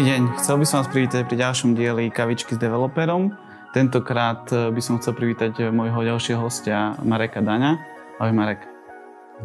Dobrý 0.00 0.16
deň, 0.16 0.40
chcel 0.40 0.56
by 0.56 0.64
som 0.64 0.76
vás 0.80 0.88
privítať 0.88 1.28
pri 1.28 1.36
ďalšom 1.44 1.76
dieli 1.76 2.08
Kavičky 2.08 2.56
s 2.56 2.60
developerom. 2.64 3.36
Tentokrát 3.76 4.48
eh, 4.48 4.72
by 4.72 4.80
som 4.80 4.96
chcel 4.96 5.12
privítať 5.12 5.60
eh, 5.60 5.68
môjho 5.68 6.00
ďalšieho 6.00 6.40
hostia 6.40 6.96
Mareka 7.04 7.44
Daňa. 7.44 7.76
Ahoj 8.16 8.32
Marek. 8.32 8.64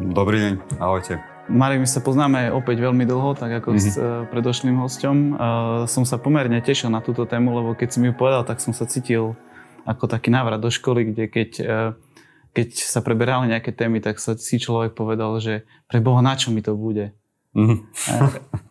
Dobrý 0.00 0.40
deň, 0.40 0.80
ahojte. 0.80 1.20
Marek, 1.52 1.84
my 1.84 1.88
sa 1.92 2.00
poznáme 2.00 2.48
opäť 2.56 2.88
veľmi 2.88 3.04
dlho, 3.04 3.36
tak 3.36 3.52
ako 3.52 3.76
mm-hmm. 3.76 3.84
s 3.84 4.00
uh, 4.00 4.24
predošlým 4.32 4.80
hosťom. 4.80 5.16
Uh, 5.36 5.36
som 5.84 6.08
sa 6.08 6.16
pomerne 6.16 6.56
tešil 6.64 6.88
na 6.88 7.04
túto 7.04 7.28
tému, 7.28 7.52
lebo 7.52 7.76
keď 7.76 7.92
si 7.92 8.00
mi 8.00 8.08
ju 8.08 8.16
povedal, 8.16 8.40
tak 8.48 8.56
som 8.64 8.72
sa 8.72 8.88
cítil 8.88 9.36
ako 9.84 10.08
taký 10.08 10.32
návrat 10.32 10.56
do 10.56 10.72
školy, 10.72 11.12
kde 11.12 11.24
keď, 11.28 11.50
keď 12.56 12.68
sa 12.80 13.04
preberali 13.04 13.52
nejaké 13.52 13.76
témy, 13.76 14.00
tak 14.00 14.16
sa 14.24 14.32
si 14.40 14.56
človek 14.56 14.96
povedal, 14.96 15.36
že 15.36 15.68
pre 15.84 16.00
Boha, 16.00 16.24
na 16.24 16.32
čo 16.32 16.48
mi 16.48 16.64
to 16.64 16.72
bude? 16.72 17.12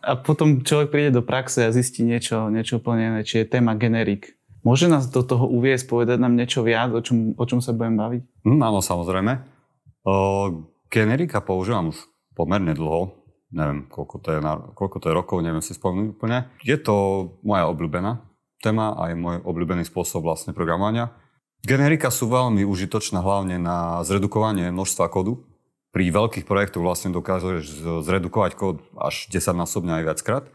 A, 0.06 0.14
potom 0.14 0.62
človek 0.62 0.88
príde 0.94 1.10
do 1.18 1.22
praxe 1.26 1.66
a 1.66 1.74
zistí 1.74 2.06
niečo, 2.06 2.46
niečo 2.54 2.78
úplne 2.78 3.10
iné, 3.10 3.20
či 3.26 3.42
je 3.42 3.50
téma 3.50 3.74
generik. 3.74 4.38
Môže 4.62 4.86
nás 4.86 5.10
do 5.10 5.22
toho 5.22 5.46
uviesť, 5.46 5.86
povedať 5.90 6.18
nám 6.18 6.38
niečo 6.38 6.62
viac, 6.62 6.94
o 6.94 7.02
čom, 7.02 7.34
o 7.34 7.44
čom 7.46 7.58
sa 7.62 7.74
budem 7.74 7.98
baviť? 7.98 8.22
Mm, 8.46 8.60
áno, 8.62 8.78
samozrejme. 8.82 9.32
O, 10.06 10.14
generika 10.90 11.42
používam 11.42 11.90
už 11.90 11.98
pomerne 12.34 12.74
dlho. 12.74 13.14
Neviem, 13.54 13.86
koľko 13.86 14.16
to 14.22 14.28
je, 14.34 14.40
na, 14.42 14.58
koľko 14.74 14.96
to 14.98 15.06
je 15.10 15.14
rokov, 15.14 15.38
neviem 15.42 15.62
si 15.62 15.74
spomenúť 15.74 16.18
úplne. 16.18 16.50
Je 16.66 16.74
to 16.78 16.94
moja 17.46 17.70
obľúbená 17.70 18.26
téma 18.58 18.98
a 18.98 19.14
je 19.14 19.16
môj 19.18 19.38
obľúbený 19.46 19.86
spôsob 19.86 20.26
vlastne 20.26 20.50
programovania. 20.50 21.14
Generika 21.62 22.10
sú 22.10 22.26
veľmi 22.26 22.66
užitočné 22.66 23.22
hlavne 23.22 23.58
na 23.58 24.02
zredukovanie 24.02 24.70
množstva 24.74 25.10
kódu 25.10 25.46
pri 25.96 26.12
veľkých 26.12 26.44
projektoch 26.44 26.84
vlastne 26.84 27.08
dokážeš 27.08 27.64
zredukovať 28.04 28.52
kód 28.52 28.84
až 29.00 29.32
10 29.32 29.56
násobne 29.56 29.96
aj 29.96 30.04
viackrát. 30.04 30.44
E, 30.44 30.52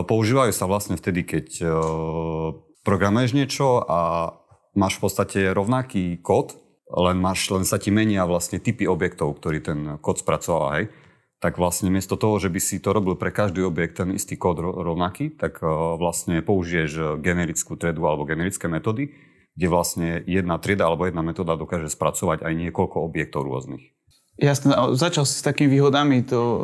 používajú 0.00 0.56
sa 0.56 0.64
vlastne 0.64 0.96
vtedy, 0.96 1.28
keď 1.28 1.46
e, 1.60 1.66
programuješ 2.80 3.36
niečo 3.36 3.84
a 3.84 4.32
máš 4.72 4.96
v 4.96 5.02
podstate 5.04 5.38
rovnaký 5.52 6.24
kód, 6.24 6.56
len, 6.88 7.20
máš, 7.20 7.52
len 7.52 7.68
sa 7.68 7.76
ti 7.76 7.92
menia 7.92 8.24
vlastne 8.24 8.56
typy 8.56 8.88
objektov, 8.88 9.36
ktorý 9.36 9.60
ten 9.60 9.80
kód 10.00 10.24
spracoval, 10.24 10.80
hej. 10.80 10.84
Tak 11.36 11.60
vlastne 11.60 11.92
miesto 11.92 12.16
toho, 12.16 12.40
že 12.40 12.48
by 12.48 12.56
si 12.56 12.80
to 12.80 12.96
robil 12.96 13.12
pre 13.12 13.28
každý 13.36 13.60
objekt 13.60 14.00
ten 14.00 14.08
istý 14.16 14.40
kód 14.40 14.56
rovnaký, 14.56 15.36
tak 15.36 15.60
e, 15.60 15.68
vlastne 16.00 16.40
použiješ 16.40 17.20
generickú 17.20 17.76
triedu 17.76 18.08
alebo 18.08 18.24
generické 18.24 18.72
metódy, 18.72 19.12
kde 19.52 19.66
vlastne 19.68 20.24
jedna 20.24 20.56
trieda 20.56 20.88
alebo 20.88 21.04
jedna 21.04 21.20
metóda 21.20 21.60
dokáže 21.60 21.92
spracovať 21.92 22.40
aj 22.40 22.52
niekoľko 22.56 23.04
objektov 23.04 23.44
rôznych. 23.44 23.95
Jasné, 24.36 24.76
začal 25.00 25.24
si 25.24 25.40
s 25.40 25.46
takými 25.46 25.80
výhodami, 25.80 26.20
to, 26.20 26.40
e, 26.40 26.60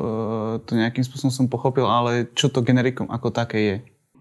to 0.68 0.76
nejakým 0.76 1.00
spôsobom 1.00 1.32
som 1.32 1.46
pochopil, 1.48 1.88
ale 1.88 2.28
čo 2.36 2.52
to 2.52 2.60
generikum 2.60 3.08
ako 3.08 3.32
také 3.32 3.58
je? 3.64 3.76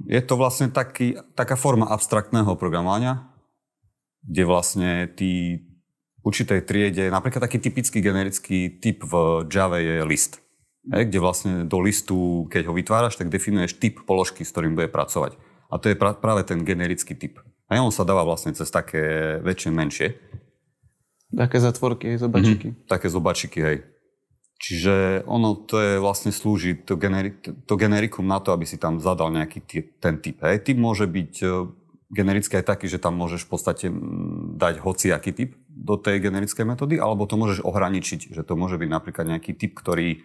Je 0.08 0.22
to 0.24 0.40
vlastne 0.40 0.72
taký, 0.72 1.20
taká 1.36 1.60
forma 1.60 1.84
abstraktného 1.92 2.56
programovania, 2.56 3.28
kde 4.24 4.44
vlastne 4.48 5.12
ty 5.12 5.62
určitej 6.24 6.64
triede, 6.64 7.12
napríklad 7.12 7.44
taký 7.44 7.60
typický 7.60 8.00
generický 8.00 8.80
typ 8.80 9.04
v 9.04 9.46
Java 9.52 9.84
je 9.84 10.00
list. 10.08 10.40
Hej, 10.90 11.14
kde 11.14 11.20
vlastne 11.22 11.54
do 11.70 11.78
listu, 11.78 12.50
keď 12.50 12.72
ho 12.72 12.74
vytváraš, 12.74 13.20
tak 13.20 13.30
definuješ 13.30 13.78
typ 13.78 14.02
položky, 14.02 14.42
s 14.42 14.50
ktorým 14.50 14.74
bude 14.74 14.90
pracovať. 14.90 15.38
A 15.70 15.78
to 15.78 15.94
je 15.94 15.96
pra, 16.00 16.18
práve 16.18 16.42
ten 16.42 16.66
generický 16.66 17.14
typ. 17.14 17.38
A 17.70 17.78
on 17.78 17.94
sa 17.94 18.02
dáva 18.04 18.26
vlastne 18.26 18.52
cez 18.52 18.68
také 18.74 19.38
väčšie, 19.46 19.70
menšie. 19.70 20.08
Také 21.32 21.58
zatvorky, 21.64 22.20
zobačiky. 22.20 22.68
Mm-hmm, 22.76 22.88
také 22.92 23.08
zobačiky, 23.08 23.60
hej. 23.64 23.78
Čiže 24.62 25.26
ono 25.26 25.58
to 25.58 25.82
je 25.82 25.94
vlastne 25.98 26.30
slúži 26.30 26.78
to, 26.86 26.94
generi- 26.94 27.34
to 27.42 27.74
generikum 27.74 28.30
na 28.30 28.38
to, 28.38 28.54
aby 28.54 28.70
si 28.70 28.78
tam 28.78 29.02
zadal 29.02 29.34
nejaký 29.34 29.60
typ, 29.66 29.86
ten 29.98 30.22
typ. 30.22 30.38
Hej. 30.46 30.70
Typ 30.70 30.78
môže 30.78 31.10
byť 31.10 31.34
e, 31.42 31.48
generický 32.14 32.62
aj 32.62 32.70
taký, 32.70 32.86
že 32.86 33.02
tam 33.02 33.18
môžeš 33.18 33.48
v 33.48 33.50
podstate 33.50 33.86
dať 34.62 34.86
hociaký 34.86 35.32
typ 35.34 35.58
do 35.66 35.98
tej 35.98 36.22
generickej 36.22 36.68
metódy, 36.68 37.02
alebo 37.02 37.26
to 37.26 37.42
môžeš 37.42 37.66
ohraničiť, 37.66 38.38
že 38.38 38.46
to 38.46 38.54
môže 38.54 38.78
byť 38.78 38.90
napríklad 38.92 39.26
nejaký 39.34 39.58
typ, 39.58 39.74
ktorý 39.74 40.22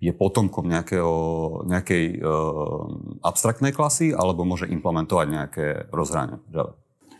je 0.00 0.12
potomkom 0.16 0.64
nejakého, 0.64 1.12
nejakej 1.68 2.24
uh, 2.24 3.20
abstraktnej 3.20 3.76
klasy, 3.76 4.16
alebo 4.16 4.48
môže 4.48 4.64
implementovať 4.64 5.26
nejaké 5.28 5.66
rozhrania. 5.92 6.40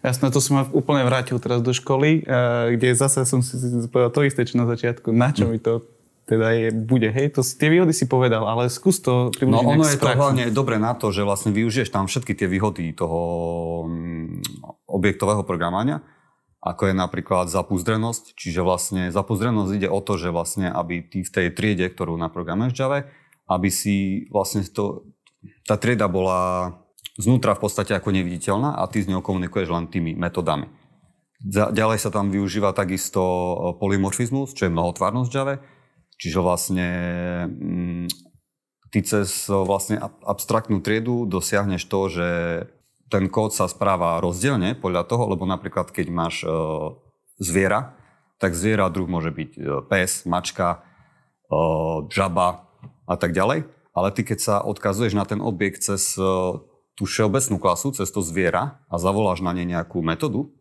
Jasné, 0.00 0.32
to 0.32 0.40
som 0.40 0.52
ma 0.56 0.64
úplne 0.72 1.04
vrátil 1.04 1.36
teraz 1.36 1.60
do 1.60 1.76
školy, 1.76 2.24
eh, 2.24 2.76
kde 2.76 2.96
zase 2.96 3.28
som 3.28 3.44
si 3.44 3.56
povedal 3.92 4.12
to 4.12 4.24
isté, 4.24 4.48
čo 4.48 4.56
na 4.56 4.64
začiatku. 4.64 5.12
Na 5.12 5.32
čo 5.32 5.48
mi 5.48 5.60
to 5.60 5.84
teda 6.30 6.54
je, 6.54 6.68
bude, 6.70 7.10
hej? 7.10 7.34
To, 7.34 7.42
tie 7.42 7.66
výhody 7.66 7.90
si 7.90 8.06
povedal, 8.06 8.46
ale 8.46 8.70
skús 8.70 9.02
to 9.02 9.34
No 9.42 9.66
ono 9.66 9.82
je 9.82 9.98
to 9.98 10.14
hlavne 10.14 10.54
dobre 10.54 10.78
na 10.78 10.94
to, 10.94 11.10
že 11.10 11.26
vlastne 11.26 11.50
využiješ 11.50 11.90
tam 11.90 12.06
všetky 12.06 12.38
tie 12.38 12.46
výhody 12.46 12.94
toho 12.94 13.18
mm, 13.90 14.46
objektového 14.86 15.42
programovania, 15.42 16.06
ako 16.62 16.86
je 16.86 16.94
napríklad 16.94 17.50
zapúzdrenosť. 17.50 18.38
Čiže 18.38 18.62
vlastne 18.62 19.02
zapúzdrenosť 19.10 19.70
ide 19.74 19.88
o 19.90 19.98
to, 19.98 20.14
že 20.14 20.30
vlastne, 20.30 20.70
aby 20.70 21.02
ty 21.02 21.26
v 21.26 21.34
tej 21.34 21.46
triede, 21.50 21.90
ktorú 21.90 22.14
naprogramuješ 22.14 22.78
v 22.78 22.78
Java, 22.78 22.98
aby 23.50 23.66
si 23.66 24.30
vlastne 24.30 24.62
to, 24.62 25.10
tá 25.66 25.74
trieda 25.74 26.06
bola 26.06 26.78
znútra 27.20 27.52
v 27.52 27.68
podstate 27.68 27.92
ako 27.92 28.16
neviditeľná 28.16 28.80
a 28.80 28.88
ty 28.88 29.04
s 29.04 29.10
ňou 29.12 29.20
komunikuješ 29.20 29.68
len 29.68 29.86
tými 29.92 30.16
metodami. 30.16 30.66
Ďalej 31.48 31.98
sa 32.04 32.12
tam 32.12 32.28
využíva 32.28 32.76
takisto 32.76 33.22
e, 33.24 33.54
polymorfizmus, 33.80 34.52
čo 34.52 34.68
je 34.68 34.74
mnohotvárnosť 34.76 35.32
Java. 35.32 35.56
Čiže 36.20 36.38
vlastne 36.44 36.88
mm, 37.48 38.06
ty 38.92 39.00
cez 39.00 39.48
e, 39.48 39.56
vlastne 39.56 40.04
abstraktnú 40.20 40.84
triedu 40.84 41.24
dosiahneš 41.24 41.88
to, 41.88 42.00
že 42.12 42.28
ten 43.08 43.32
kód 43.32 43.56
sa 43.56 43.72
správa 43.72 44.20
rozdielne 44.20 44.76
podľa 44.76 45.08
toho, 45.08 45.32
lebo 45.32 45.48
napríklad 45.48 45.88
keď 45.88 46.06
máš 46.12 46.44
e, 46.44 46.52
zviera, 47.40 47.96
tak 48.36 48.52
zviera 48.52 48.92
druh 48.92 49.08
môže 49.08 49.32
byť 49.32 49.84
pes, 49.92 50.24
mačka, 50.24 50.80
žaba 52.08 52.64
a 53.04 53.14
tak 53.20 53.36
ďalej. 53.36 53.68
Ale 53.92 54.08
ty 54.16 54.24
keď 54.24 54.38
sa 54.40 54.56
odkazuješ 54.64 55.12
na 55.12 55.28
ten 55.28 55.44
objekt 55.44 55.84
cez 55.84 56.16
tú 56.94 57.08
všeobecnú 57.08 57.56
klasu 57.62 57.94
cez 57.94 58.08
to 58.10 58.20
zviera 58.20 58.82
a 58.90 58.96
zavoláš 59.00 59.40
na 59.40 59.54
ne 59.56 59.64
nejakú 59.64 60.04
metódu, 60.04 60.52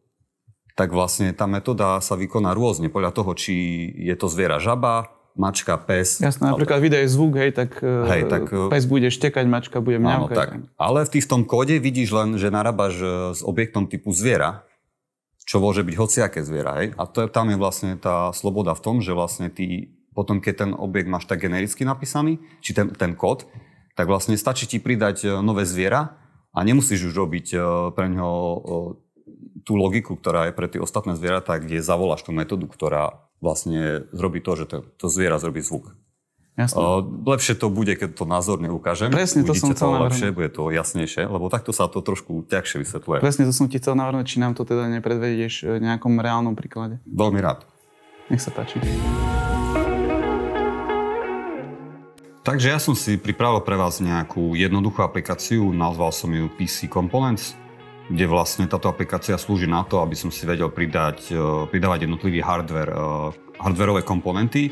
tak 0.80 0.96
vlastne 0.96 1.36
tá 1.36 1.44
metóda 1.44 2.00
sa 2.00 2.16
vykoná 2.16 2.56
rôzne 2.56 2.88
podľa 2.88 3.12
toho, 3.12 3.32
či 3.36 3.54
je 4.00 4.16
to 4.16 4.32
zviera 4.32 4.64
žaba, 4.64 5.12
mačka, 5.36 5.76
pes. 5.76 6.24
Jasné, 6.24 6.56
napríklad 6.56 6.80
vydaje 6.80 7.08
zvuk, 7.12 7.36
hej, 7.40 7.52
tak, 7.56 7.80
e, 7.80 8.08
hej, 8.08 8.22
tak 8.28 8.48
e, 8.52 8.72
pes 8.72 8.84
bude 8.88 9.08
štekať, 9.12 9.46
mačka 9.48 9.84
bude 9.84 10.00
mňaukať. 10.00 10.36
Áno, 10.36 10.40
tak. 10.40 10.50
Ale 10.80 11.08
v 11.08 11.28
tom 11.28 11.44
kóde 11.44 11.80
vidíš 11.80 12.16
len, 12.16 12.30
že 12.40 12.52
narábaš 12.52 12.96
e, 13.00 13.08
s 13.36 13.42
objektom 13.44 13.88
typu 13.88 14.12
zviera, 14.12 14.64
čo 15.44 15.64
môže 15.64 15.82
byť 15.84 15.96
hociaké 15.96 16.40
zviera. 16.44 16.84
Hej? 16.84 16.96
A 17.00 17.04
to, 17.08 17.28
tam 17.32 17.52
je 17.52 17.58
vlastne 17.58 17.96
tá 17.98 18.32
sloboda 18.36 18.76
v 18.76 18.84
tom, 18.84 18.96
že 19.00 19.16
vlastne 19.16 19.48
ty 19.50 19.96
potom, 20.14 20.44
keď 20.44 20.54
ten 20.68 20.72
objekt 20.76 21.08
máš 21.08 21.26
tak 21.32 21.40
genericky 21.40 21.88
napísaný, 21.88 22.44
či 22.60 22.76
ten, 22.76 22.92
ten 22.92 23.16
kód, 23.16 23.48
tak 24.00 24.08
vlastne 24.08 24.40
stačí 24.40 24.64
ti 24.64 24.80
pridať 24.80 25.44
nové 25.44 25.68
zviera 25.68 26.16
a 26.56 26.64
nemusíš 26.64 27.12
už 27.12 27.14
robiť 27.20 27.48
e, 27.52 27.58
pre 27.92 28.08
ňo 28.08 28.32
e, 28.32 28.58
tú 29.68 29.76
logiku, 29.76 30.16
ktorá 30.16 30.48
je 30.48 30.56
pre 30.56 30.72
tie 30.72 30.80
ostatné 30.80 31.20
zvieratá, 31.20 31.60
kde 31.60 31.84
zavoláš 31.84 32.24
tú 32.24 32.32
metódu, 32.32 32.66
ktorá 32.72 33.20
vlastne 33.44 34.08
zrobí 34.16 34.40
to, 34.40 34.56
že 34.56 34.66
to, 34.72 34.78
to 34.96 35.06
zviera 35.12 35.36
zrobí 35.36 35.60
zvuk. 35.60 35.92
Jasne. 36.60 36.76
Uh, 36.76 37.00
lepšie 37.24 37.56
to 37.56 37.72
bude, 37.72 37.96
keď 37.96 38.20
to 38.20 38.28
názorne 38.28 38.68
ukážem. 38.68 39.08
Presne, 39.16 39.48
to 39.48 39.56
som 39.56 39.72
chcel 39.72 39.96
lepšie, 39.96 40.36
bude 40.36 40.52
to 40.52 40.68
jasnejšie, 40.76 41.24
lebo 41.24 41.48
takto 41.48 41.72
sa 41.72 41.88
to 41.88 42.04
trošku 42.04 42.44
ťažšie 42.52 42.84
vysvetľuje. 42.84 43.24
Presne, 43.24 43.48
to 43.48 43.56
som 43.56 43.72
ti 43.72 43.80
chcel 43.80 43.96
navrhnúť, 43.96 44.28
či 44.28 44.44
nám 44.44 44.60
to 44.60 44.68
teda 44.68 44.92
nepredvedieš 45.00 45.80
v 45.80 45.80
nejakom 45.80 46.20
reálnom 46.20 46.60
príklade. 46.60 47.00
Veľmi 47.08 47.40
rád. 47.40 47.64
Nech 48.28 48.44
sa 48.44 48.52
páči. 48.52 48.84
Takže 52.40 52.72
ja 52.72 52.80
som 52.80 52.96
si 52.96 53.20
pripravil 53.20 53.60
pre 53.68 53.76
vás 53.76 54.00
nejakú 54.00 54.56
jednoduchú 54.56 55.04
aplikáciu, 55.04 55.76
nazval 55.76 56.16
som 56.16 56.32
ju 56.32 56.48
PC 56.56 56.88
Components, 56.88 57.60
kde 58.08 58.26
vlastne 58.26 58.64
táto 58.66 58.88
aplikácia 58.88 59.36
slúži 59.36 59.68
na 59.68 59.84
to, 59.84 60.00
aby 60.00 60.16
som 60.16 60.32
si 60.32 60.48
vedel 60.48 60.72
pridať, 60.72 61.30
e, 61.30 61.36
pridávať 61.68 62.08
jednotlivý 62.08 62.40
hardware, 62.40 62.90
e, 62.90 63.00
hardwareové 63.60 64.02
komponenty 64.08 64.72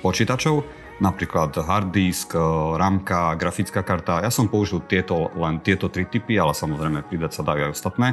počítačov, 0.00 0.62
napríklad 1.02 1.58
hard 1.58 1.90
disk, 1.90 2.32
ramka, 2.78 3.34
grafická 3.36 3.84
karta. 3.84 4.22
Ja 4.22 4.30
som 4.32 4.48
použil 4.48 4.80
tieto, 4.86 5.28
len 5.36 5.60
tieto 5.60 5.90
tri 5.90 6.06
typy, 6.06 6.38
ale 6.38 6.54
samozrejme 6.54 7.04
pridať 7.08 7.40
sa 7.40 7.42
dajú 7.44 7.68
aj 7.68 7.72
ostatné. 7.72 8.08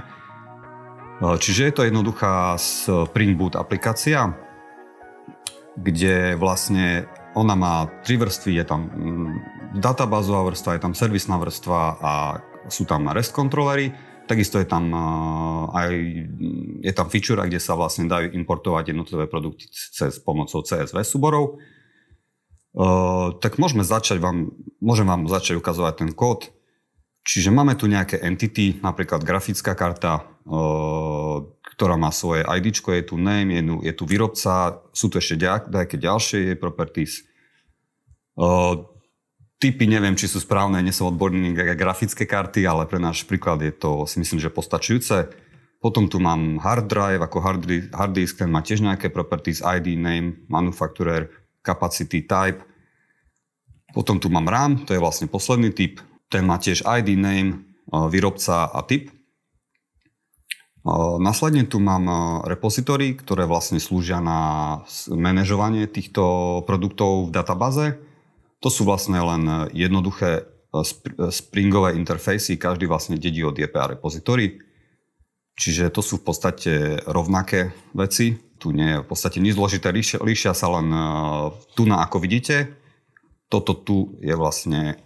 Čiže 1.20 1.62
je 1.68 1.74
to 1.74 1.84
jednoduchá 1.84 2.56
Spring 2.56 3.36
Boot 3.36 3.60
aplikácia, 3.60 4.32
kde 5.76 6.40
vlastne 6.40 7.12
ona 7.38 7.54
má 7.54 7.86
tri 8.01 8.18
vrstvy, 8.18 8.57
je 8.57 8.66
tam 8.66 8.81
mm, 8.89 9.34
databázová 9.78 10.50
vrstva, 10.50 10.74
je 10.74 10.81
tam 10.81 10.98
servisná 10.98 11.38
vrstva 11.38 11.80
a 12.01 12.13
sú 12.68 12.89
tam 12.89 13.06
REST 13.13 13.31
kontrolery. 13.31 13.94
Takisto 14.28 14.60
je 14.60 14.68
tam 14.68 14.92
aj 15.72 15.88
je 16.84 16.92
tam 16.92 17.07
feature, 17.07 17.39
kde 17.48 17.63
sa 17.63 17.80
vlastne 17.80 18.12
dajú 18.12 18.36
importovať 18.36 18.92
jednotlivé 18.92 19.24
produkty 19.31 19.72
cez 19.72 20.19
pomocou 20.19 20.60
CSV 20.68 21.00
súborov. 21.07 21.63
Uh, 22.78 23.34
tak 23.42 23.57
môžeme 23.57 23.81
začať 23.81 24.22
vám, 24.22 24.54
môžem 24.83 25.07
vám 25.07 25.25
začať 25.25 25.57
ukazovať 25.57 25.94
ten 26.06 26.12
kód. 26.13 26.54
Čiže 27.25 27.50
máme 27.50 27.74
tu 27.74 27.90
nejaké 27.90 28.22
entity, 28.22 28.78
napríklad 28.86 29.25
grafická 29.25 29.74
karta, 29.74 30.28
uh, 30.45 31.42
ktorá 31.78 31.94
má 31.94 32.10
svoje 32.10 32.42
ID, 32.42 32.74
je 32.74 33.06
tu 33.06 33.22
name, 33.22 33.54
je 33.54 33.62
tu, 33.62 33.76
je 33.86 33.94
tu 33.94 34.04
výrobca, 34.10 34.82
sú 34.98 35.14
tu 35.14 35.22
ešte 35.22 35.38
nejaké 35.46 36.02
ďalšie 36.02 36.58
properties. 36.58 37.22
Uh, 38.34 38.90
typy 39.62 39.86
neviem, 39.86 40.18
či 40.18 40.26
sú 40.26 40.42
správne, 40.42 40.82
nie 40.82 40.90
som 40.90 41.14
odborník 41.14 41.54
grafické 41.78 42.26
karty, 42.26 42.66
ale 42.66 42.90
pre 42.90 42.98
náš 42.98 43.30
príklad 43.30 43.62
je 43.62 43.70
to 43.70 44.10
si 44.10 44.18
myslím, 44.18 44.42
že 44.42 44.50
postačujúce. 44.50 45.30
Potom 45.78 46.10
tu 46.10 46.18
mám 46.18 46.58
hard 46.58 46.90
drive, 46.90 47.22
ako 47.22 47.38
hard, 47.46 47.62
hard 47.94 48.14
disk, 48.18 48.42
ten 48.42 48.50
má 48.50 48.66
tiež 48.66 48.82
nejaké 48.82 49.14
properties, 49.14 49.62
ID, 49.62 49.94
name, 50.02 50.50
manufacturer, 50.50 51.30
capacity, 51.62 52.26
type. 52.26 52.66
Potom 53.94 54.18
tu 54.18 54.34
mám 54.34 54.50
RAM, 54.50 54.82
to 54.82 54.98
je 54.98 55.02
vlastne 55.02 55.30
posledný 55.30 55.70
typ. 55.78 56.02
Ten 56.26 56.42
má 56.42 56.58
tiež 56.58 56.82
ID, 56.82 57.14
name, 57.14 57.70
výrobca 58.10 58.74
a 58.74 58.82
typ. 58.82 59.14
Následne 61.20 61.66
tu 61.66 61.82
mám 61.82 62.06
repozitory, 62.46 63.18
ktoré 63.18 63.50
vlastne 63.50 63.82
slúžia 63.82 64.22
na 64.22 64.84
manažovanie 65.10 65.90
týchto 65.90 66.64
produktov 66.64 67.28
v 67.28 67.34
databáze. 67.34 67.86
To 68.62 68.70
sú 68.72 68.86
vlastne 68.86 69.20
len 69.20 69.70
jednoduché 69.74 70.48
springové 71.34 71.98
interfejsy, 71.98 72.56
každý 72.56 72.86
vlastne 72.86 73.18
dedí 73.18 73.44
od 73.44 73.58
JPA 73.58 73.98
repozitory. 73.98 74.62
Čiže 75.58 75.90
to 75.90 76.06
sú 76.06 76.22
v 76.22 76.26
podstate 76.30 76.74
rovnaké 77.10 77.74
veci. 77.98 78.38
Tu 78.62 78.72
nie 78.72 78.94
je 78.94 79.02
v 79.02 79.08
podstate 79.10 79.42
nič 79.42 79.58
zložité, 79.58 79.90
líšia, 79.94 80.54
sa 80.54 80.68
len 80.78 80.88
tu 81.74 81.84
na 81.90 82.06
ako 82.06 82.22
vidíte. 82.22 82.78
Toto 83.50 83.74
tu 83.74 84.18
je 84.22 84.34
vlastne 84.38 85.02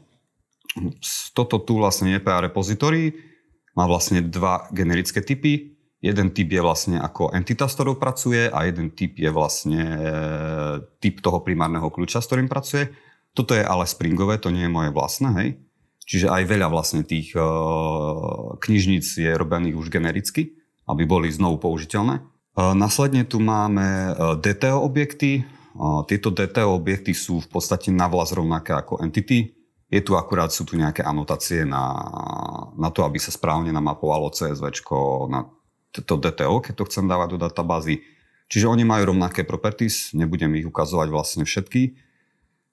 toto 1.35 1.59
tu 1.59 1.79
vlastne 1.79 2.15
EPA 2.15 2.47
repository 2.47 3.30
má 3.77 3.83
vlastne 3.87 4.23
dva 4.23 4.67
generické 4.73 5.23
typy. 5.23 5.75
Jeden 6.01 6.33
typ 6.33 6.49
je 6.49 6.61
vlastne 6.65 6.97
ako 6.97 7.29
entita, 7.37 7.69
s 7.69 7.77
ktorou 7.77 8.01
pracuje 8.01 8.49
a 8.49 8.65
jeden 8.65 8.89
typ 8.97 9.21
je 9.21 9.29
vlastne 9.29 9.81
e, 9.85 10.07
typ 10.97 11.21
toho 11.21 11.45
primárneho 11.45 11.93
kľúča, 11.93 12.25
s 12.25 12.27
ktorým 12.27 12.49
pracuje. 12.49 12.89
Toto 13.37 13.53
je 13.53 13.61
ale 13.61 13.85
springové, 13.85 14.41
to 14.41 14.49
nie 14.49 14.65
je 14.65 14.73
moje 14.73 14.89
vlastné, 14.89 15.29
hej. 15.37 15.49
Čiže 16.01 16.27
aj 16.27 16.43
veľa 16.43 16.67
vlastne 16.67 17.07
tých 17.07 17.31
uh, 17.37 18.57
knižníc 18.59 19.15
je 19.15 19.31
robených 19.31 19.79
už 19.79 19.87
genericky, 19.87 20.59
aby 20.89 21.07
boli 21.07 21.31
znovu 21.31 21.61
použiteľné. 21.61 22.19
Nasledne 22.57 23.23
tu 23.23 23.39
máme 23.39 24.11
DTO 24.43 24.83
objekty. 24.83 25.47
Tieto 26.11 26.35
DTO 26.35 26.75
objekty 26.75 27.15
sú 27.15 27.39
v 27.39 27.47
podstate 27.47 27.95
navlas 27.95 28.35
rovnaké 28.35 28.75
ako 28.75 28.99
entity. 28.99 29.55
Je 29.91 29.99
tu 29.99 30.15
akurát, 30.15 30.47
sú 30.49 30.63
tu 30.63 30.79
nejaké 30.79 31.03
anotácie 31.03 31.67
na, 31.67 31.83
na 32.79 32.89
to, 32.89 33.03
aby 33.03 33.19
sa 33.19 33.29
správne 33.29 33.75
namapovalo 33.75 34.31
CSV 34.31 34.71
na 35.27 35.51
to 35.91 36.15
DTO, 36.15 36.63
keď 36.63 36.73
to 36.79 36.87
chcem 36.87 37.05
dávať 37.11 37.35
do 37.35 37.39
databázy. 37.43 37.99
Čiže 38.47 38.71
oni 38.71 38.87
majú 38.87 39.11
rovnaké 39.11 39.43
properties, 39.43 40.15
nebudem 40.15 40.55
ich 40.55 40.67
ukazovať 40.67 41.07
vlastne 41.11 41.43
všetky. 41.43 41.99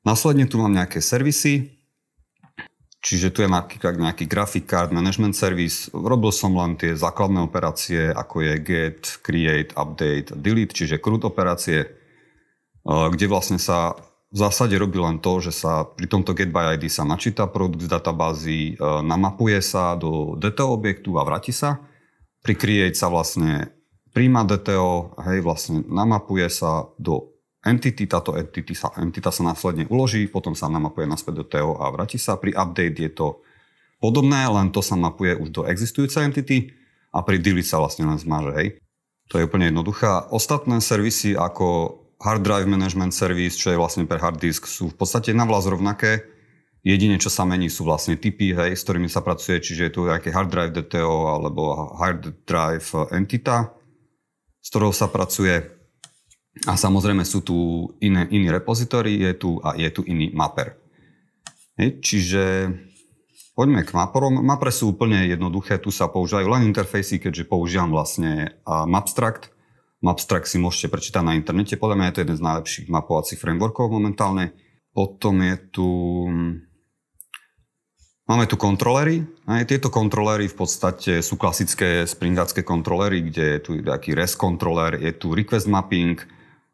Následne 0.07 0.47
tu 0.47 0.63
mám 0.63 0.71
nejaké 0.71 1.03
servisy, 1.03 1.79
Čiže 2.99 3.31
tu 3.31 3.47
je 3.47 3.51
napríklad 3.51 3.95
nejaký 3.95 4.27
graphic 4.27 4.67
card 4.67 4.91
management 4.91 5.39
service. 5.39 5.87
Robil 5.95 6.35
som 6.35 6.51
len 6.59 6.75
tie 6.75 6.99
základné 6.99 7.47
operácie, 7.47 8.11
ako 8.11 8.43
je 8.43 8.55
get, 8.59 9.01
create, 9.23 9.71
update, 9.79 10.35
delete, 10.35 10.75
čiže 10.75 10.99
CRUD 10.99 11.23
operácie, 11.31 11.87
eh, 11.87 13.07
kde 13.15 13.27
vlastne 13.31 13.63
sa 13.63 13.95
v 14.29 14.37
zásade 14.37 14.77
robí 14.77 15.01
len 15.01 15.25
to, 15.25 15.41
že 15.41 15.57
sa 15.57 15.89
pri 15.89 16.05
tomto 16.05 16.37
get 16.37 16.53
by 16.53 16.77
ID 16.77 16.93
sa 16.93 17.09
načíta 17.09 17.49
produkt 17.49 17.81
z 17.81 17.89
databázy, 17.89 18.77
eh, 18.77 19.01
namapuje 19.01 19.61
sa 19.65 19.97
do 19.97 20.37
DTO 20.37 20.77
objektu 20.77 21.17
a 21.17 21.25
vráti 21.25 21.53
sa. 21.53 21.81
Pri 22.45 22.55
create 22.55 22.95
sa 22.95 23.09
vlastne 23.09 23.73
príjma 24.13 24.45
DTO, 24.45 25.17
hej, 25.25 25.41
vlastne 25.41 25.81
namapuje 25.89 26.49
sa 26.53 26.93
do 27.01 27.33
entity, 27.65 28.05
táto 28.05 28.37
entity 28.37 28.77
sa, 28.77 28.93
entita 29.01 29.33
sa 29.33 29.43
následne 29.49 29.89
uloží, 29.89 30.29
potom 30.29 30.53
sa 30.53 30.69
namapuje 30.69 31.09
naspäť 31.09 31.35
do 31.43 31.45
TO 31.49 31.81
a 31.81 31.89
vráti 31.89 32.21
sa. 32.21 32.37
Pri 32.37 32.53
update 32.53 33.01
je 33.01 33.11
to 33.11 33.41
podobné, 33.99 34.45
len 34.47 34.71
to 34.71 34.85
sa 34.85 34.95
mapuje 34.95 35.35
už 35.41 35.49
do 35.51 35.63
existujúcej 35.65 36.29
entity 36.29 36.73
a 37.17 37.25
pri 37.25 37.41
delete 37.41 37.69
sa 37.69 37.81
vlastne 37.81 38.07
len 38.07 38.21
zmaže. 38.21 38.53
Hej. 38.55 38.69
To 39.29 39.41
je 39.41 39.45
úplne 39.45 39.69
jednoduchá. 39.69 40.33
Ostatné 40.33 40.81
servisy 40.81 41.37
ako 41.37 41.99
hard 42.19 42.43
drive 42.43 42.67
management 42.67 43.15
service, 43.15 43.55
čo 43.55 43.71
je 43.71 43.79
vlastne 43.79 44.07
pre 44.07 44.19
hard 44.19 44.43
disk, 44.43 44.67
sú 44.67 44.91
v 44.91 44.97
podstate 44.99 45.31
na 45.31 45.47
vlast 45.47 45.71
rovnaké. 45.71 46.27
Jedine, 46.83 47.19
čo 47.19 47.31
sa 47.31 47.43
mení, 47.43 47.71
sú 47.71 47.87
vlastne 47.87 48.15
typy, 48.19 48.55
hej, 48.55 48.75
s 48.75 48.87
ktorými 48.87 49.11
sa 49.11 49.23
pracuje, 49.23 49.59
čiže 49.59 49.91
je 49.91 49.93
tu 49.95 50.01
nejaký 50.07 50.31
hard 50.31 50.51
drive 50.51 50.73
DTO 50.75 51.31
alebo 51.31 51.95
hard 51.99 52.47
drive 52.47 52.87
entita, 53.15 53.75
s 54.63 54.69
ktorou 54.71 54.95
sa 54.95 55.11
pracuje. 55.11 55.63
A 56.67 56.75
samozrejme 56.75 57.23
sú 57.23 57.43
tu 57.43 57.87
iné, 58.03 58.27
iný 58.35 58.51
repozitory, 58.51 59.15
je 59.15 59.33
tu 59.39 59.51
a 59.63 59.79
je 59.79 59.91
tu 59.95 60.03
iný 60.07 60.35
mapper. 60.35 60.75
Hej, 61.79 62.03
čiže 62.03 62.43
poďme 63.55 63.87
k 63.87 63.95
maporom. 63.95 64.43
Mapre 64.43 64.75
sú 64.75 64.95
úplne 64.95 65.27
jednoduché, 65.31 65.79
tu 65.79 65.95
sa 65.95 66.11
používajú 66.11 66.47
len 66.51 66.67
interfejsy, 66.67 67.23
keďže 67.23 67.47
používam 67.47 67.91
vlastne 67.95 68.59
Mapstract. 68.67 69.55
Mapstract 69.99 70.47
si 70.47 70.63
môžete 70.63 70.95
prečítať 70.95 71.23
na 71.27 71.35
internete, 71.35 71.75
podľa 71.75 71.97
mňa 71.99 72.07
je 72.07 72.15
to 72.15 72.23
jeden 72.23 72.39
z 72.39 72.47
najlepších 72.47 72.87
mapovacích 72.87 73.41
frameworkov 73.43 73.91
momentálne. 73.91 74.55
Potom 74.95 75.43
je 75.43 75.57
tu... 75.75 75.89
Máme 78.29 78.45
tu 78.45 78.61
kontrolery. 78.61 79.25
Aj 79.49 79.65
tieto 79.65 79.89
kontrolery 79.89 80.53
v 80.53 80.57
podstate 80.59 81.25
sú 81.25 81.41
klasické 81.41 82.05
springácké 82.05 82.61
kontrolery, 82.61 83.25
kde 83.25 83.45
je 83.57 83.61
tu 83.65 83.71
taký 83.81 84.13
REST 84.13 84.37
kontroler, 84.37 85.01
je 85.01 85.17
tu 85.17 85.33
request 85.33 85.67
mapping, 85.67 86.21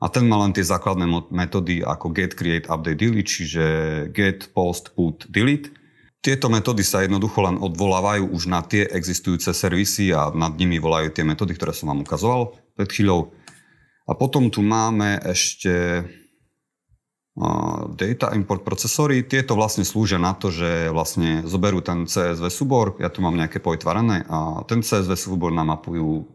a 0.04 0.12
ten 0.12 0.28
má 0.28 0.36
len 0.44 0.52
tie 0.52 0.66
základné 0.66 1.08
metódy 1.32 1.80
ako 1.80 2.12
get, 2.12 2.36
create, 2.36 2.68
update, 2.68 3.00
delete, 3.00 3.30
čiže 3.30 3.64
get, 4.12 4.52
post, 4.52 4.92
put, 4.92 5.24
delete. 5.32 5.72
Tieto 6.20 6.52
metódy 6.52 6.84
sa 6.84 7.00
jednoducho 7.00 7.40
len 7.40 7.56
odvolávajú 7.56 8.28
už 8.28 8.52
na 8.52 8.60
tie 8.60 8.84
existujúce 8.84 9.52
servisy 9.56 10.12
a 10.12 10.28
nad 10.32 10.56
nimi 10.60 10.76
volajú 10.76 11.08
tie 11.08 11.24
metódy, 11.24 11.56
ktoré 11.56 11.72
som 11.72 11.88
vám 11.88 12.04
ukazoval 12.04 12.63
pred 12.74 12.90
chvíľou. 12.90 13.34
A 14.04 14.12
potom 14.18 14.52
tu 14.52 14.60
máme 14.60 15.16
ešte 15.24 16.04
data 17.98 18.30
import 18.30 18.62
procesory. 18.62 19.26
Tieto 19.26 19.58
vlastne 19.58 19.82
slúžia 19.82 20.22
na 20.22 20.38
to, 20.38 20.54
že 20.54 20.86
vlastne 20.94 21.42
zoberú 21.42 21.82
ten 21.82 22.06
CSV 22.06 22.46
súbor, 22.46 22.94
ja 23.02 23.10
tu 23.10 23.26
mám 23.26 23.34
nejaké 23.34 23.58
pojtvarené 23.58 24.22
a 24.30 24.62
ten 24.70 24.86
CSV 24.86 25.18
súbor 25.18 25.50
namapujú 25.50 26.30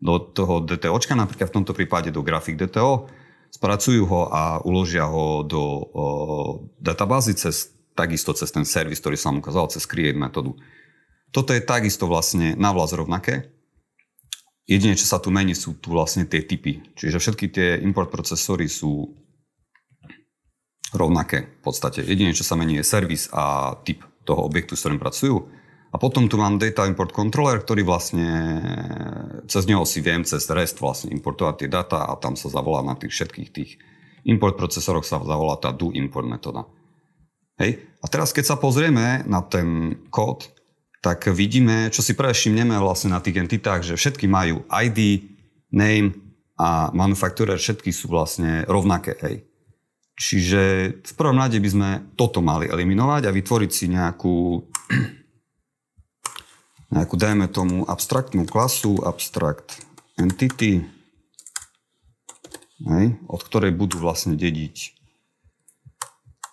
do 0.00 0.14
toho 0.32 0.64
DTOčka, 0.64 1.14
napríklad 1.14 1.52
v 1.52 1.56
tomto 1.60 1.76
prípade 1.76 2.10
do 2.10 2.24
grafik 2.24 2.58
DTO, 2.58 3.06
spracujú 3.52 4.02
ho 4.08 4.22
a 4.32 4.58
uložia 4.64 5.06
ho 5.06 5.44
do 5.44 5.60
o, 5.60 6.04
databázy 6.80 7.36
cez, 7.36 7.70
takisto 7.94 8.32
cez 8.32 8.50
ten 8.50 8.64
servis, 8.64 8.98
ktorý 8.98 9.20
som 9.20 9.38
ukázal, 9.38 9.70
cez 9.70 9.84
create 9.84 10.18
metódu. 10.18 10.56
Toto 11.30 11.54
je 11.54 11.62
takisto 11.62 12.10
vlastne 12.10 12.58
na 12.58 12.74
vlast 12.74 12.96
rovnaké. 12.96 13.54
Jedine, 14.70 14.94
čo 14.94 15.02
sa 15.02 15.18
tu 15.18 15.34
mení, 15.34 15.58
sú 15.58 15.82
tu 15.82 15.90
vlastne 15.90 16.30
tie 16.30 16.46
typy. 16.46 16.78
Čiže 16.94 17.18
všetky 17.18 17.46
tie 17.50 17.68
import 17.82 18.06
procesory 18.06 18.70
sú 18.70 19.18
rovnaké 20.94 21.58
v 21.58 21.62
podstate. 21.66 22.06
Jedine, 22.06 22.30
čo 22.30 22.46
sa 22.46 22.54
mení, 22.54 22.78
je 22.78 22.86
servis 22.86 23.26
a 23.34 23.74
typ 23.82 24.06
toho 24.22 24.46
objektu, 24.46 24.78
s 24.78 24.86
ktorým 24.86 25.02
pracujú. 25.02 25.42
A 25.90 25.98
potom 25.98 26.30
tu 26.30 26.38
mám 26.38 26.54
Data 26.54 26.86
Import 26.86 27.10
Controller, 27.10 27.58
ktorý 27.58 27.82
vlastne, 27.82 28.30
cez 29.50 29.66
neho 29.66 29.82
si 29.82 29.98
viem 29.98 30.22
cez 30.22 30.46
REST 30.46 30.78
vlastne 30.78 31.10
importovať 31.10 31.66
tie 31.66 31.68
data 31.70 32.06
a 32.06 32.14
tam 32.14 32.38
sa 32.38 32.46
zavolá 32.46 32.86
na 32.86 32.94
tých 32.94 33.10
všetkých 33.10 33.50
tých 33.50 33.74
import 34.22 34.54
procesoroch 34.54 35.02
sa 35.02 35.18
zavolá 35.18 35.58
tá 35.58 35.74
do 35.74 35.90
import 35.90 36.30
metóda. 36.30 36.70
Hej. 37.58 37.82
A 38.00 38.06
teraz 38.06 38.30
keď 38.30 38.54
sa 38.54 38.56
pozrieme 38.56 39.26
na 39.26 39.42
ten 39.42 39.98
kód, 40.14 40.46
tak 41.00 41.32
vidíme, 41.32 41.88
čo 41.88 42.04
si 42.04 42.12
prvé 42.12 42.36
všimneme 42.36 42.76
vlastne 42.76 43.16
na 43.16 43.24
tých 43.24 43.40
entitách, 43.40 43.84
že 43.84 43.96
všetky 43.96 44.28
majú 44.28 44.68
ID, 44.68 45.24
name 45.72 46.12
a 46.60 46.92
manufacturer, 46.92 47.56
všetky 47.56 47.88
sú 47.88 48.12
vlastne 48.12 48.68
rovnaké. 48.68 49.16
Hej. 49.24 49.36
Čiže 50.20 50.60
v 51.00 51.12
prvom 51.16 51.40
rade 51.40 51.56
by 51.56 51.70
sme 51.72 51.90
toto 52.20 52.44
mali 52.44 52.68
eliminovať 52.68 53.24
a 53.24 53.32
vytvoriť 53.32 53.70
si 53.72 53.88
nejakú 53.88 54.60
nejakú, 56.94 57.14
dajme 57.16 57.48
tomu, 57.48 57.88
abstraktnú 57.88 58.44
klasu, 58.44 59.00
abstract 59.00 59.80
entity, 60.20 60.84
hej, 62.84 63.06
od 63.24 63.40
ktorej 63.40 63.72
budú 63.72 64.02
vlastne 64.02 64.36
dediť 64.36 65.00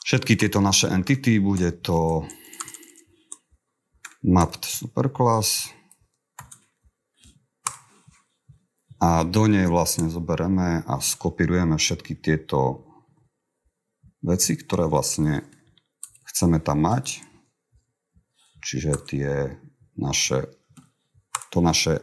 všetky 0.08 0.40
tieto 0.40 0.64
naše 0.64 0.88
entity. 0.88 1.44
Bude 1.44 1.76
to 1.76 2.24
mapped 4.24 4.66
superclass 4.66 5.74
a 8.98 9.22
do 9.22 9.46
nej 9.46 9.70
vlastne 9.70 10.10
zoberieme 10.10 10.82
a 10.82 10.98
skopírujeme 10.98 11.78
všetky 11.78 12.18
tieto 12.18 12.88
veci, 14.26 14.58
ktoré 14.58 14.90
vlastne 14.90 15.46
chceme 16.26 16.58
tam 16.58 16.82
mať. 16.82 17.22
Čiže 18.66 18.92
tie 19.06 19.30
naše, 19.94 20.50
to 21.54 21.62
naše 21.62 22.02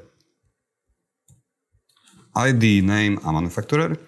ID, 2.35 2.83
name 2.87 3.18
a 3.23 3.28
manufacturer. 3.35 3.99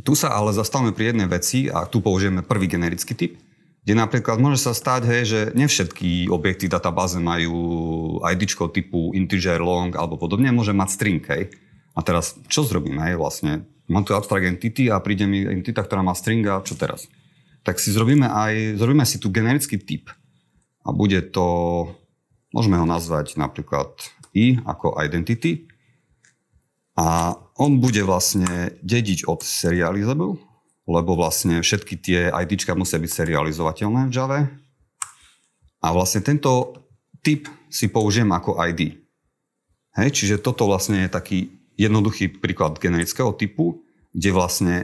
Tu 0.00 0.16
sa 0.16 0.32
ale 0.32 0.56
zastavíme 0.56 0.96
pri 0.96 1.12
jednej 1.12 1.28
veci 1.28 1.68
a 1.68 1.84
tu 1.84 2.00
použijeme 2.00 2.40
prvý 2.40 2.64
generický 2.64 3.12
typ, 3.12 3.36
kde 3.82 3.98
napríklad 3.98 4.38
môže 4.38 4.62
sa 4.62 4.70
stať, 4.78 5.02
hej, 5.10 5.22
že 5.26 5.40
nevšetky 5.58 6.30
objekty 6.30 6.70
databáze 6.70 7.18
majú 7.18 8.22
ID 8.22 8.54
typu 8.70 9.10
integer, 9.10 9.58
long 9.58 9.90
alebo 9.98 10.14
podobne, 10.14 10.54
môže 10.54 10.70
mať 10.70 10.88
string. 10.94 11.22
Hej. 11.26 11.50
A 11.98 12.00
teraz, 12.06 12.38
čo 12.46 12.62
zrobíme? 12.62 13.02
Hej, 13.02 13.18
vlastne, 13.18 13.66
mám 13.90 14.06
tu 14.06 14.14
abstract 14.14 14.46
entity 14.46 14.86
a 14.86 15.02
príde 15.02 15.26
mi 15.26 15.42
entita, 15.42 15.82
ktorá 15.82 16.06
má 16.06 16.14
string 16.14 16.46
a 16.46 16.62
čo 16.62 16.78
teraz? 16.78 17.10
Tak 17.66 17.82
si 17.82 17.90
zrobíme 17.90 18.30
aj, 18.30 18.78
zrobíme 18.78 19.02
si 19.02 19.18
tu 19.18 19.34
generický 19.34 19.82
typ. 19.82 20.14
A 20.86 20.94
bude 20.94 21.18
to, 21.34 21.46
môžeme 22.54 22.78
ho 22.78 22.86
nazvať 22.86 23.34
napríklad 23.34 23.90
i 24.30 24.62
ako 24.62 24.94
identity. 25.02 25.66
A 26.94 27.34
on 27.58 27.82
bude 27.82 28.02
vlastne 28.06 28.78
dediť 28.82 29.26
od 29.26 29.42
serializable, 29.42 30.38
lebo 30.86 31.14
vlastne 31.14 31.62
všetky 31.62 31.94
tie 31.98 32.20
IDčka 32.32 32.74
musia 32.74 32.98
byť 32.98 33.10
serializovateľné 33.10 34.10
v 34.10 34.14
Java. 34.14 34.40
A 35.82 35.86
vlastne 35.94 36.22
tento 36.22 36.78
typ 37.22 37.46
si 37.70 37.90
použijem 37.90 38.30
ako 38.30 38.58
ID. 38.58 38.98
Hej, 39.98 40.08
čiže 40.14 40.42
toto 40.42 40.66
vlastne 40.66 41.06
je 41.06 41.10
taký 41.10 41.38
jednoduchý 41.76 42.40
príklad 42.40 42.78
generického 42.80 43.32
typu, 43.36 43.84
kde 44.12 44.30
vlastne, 44.32 44.74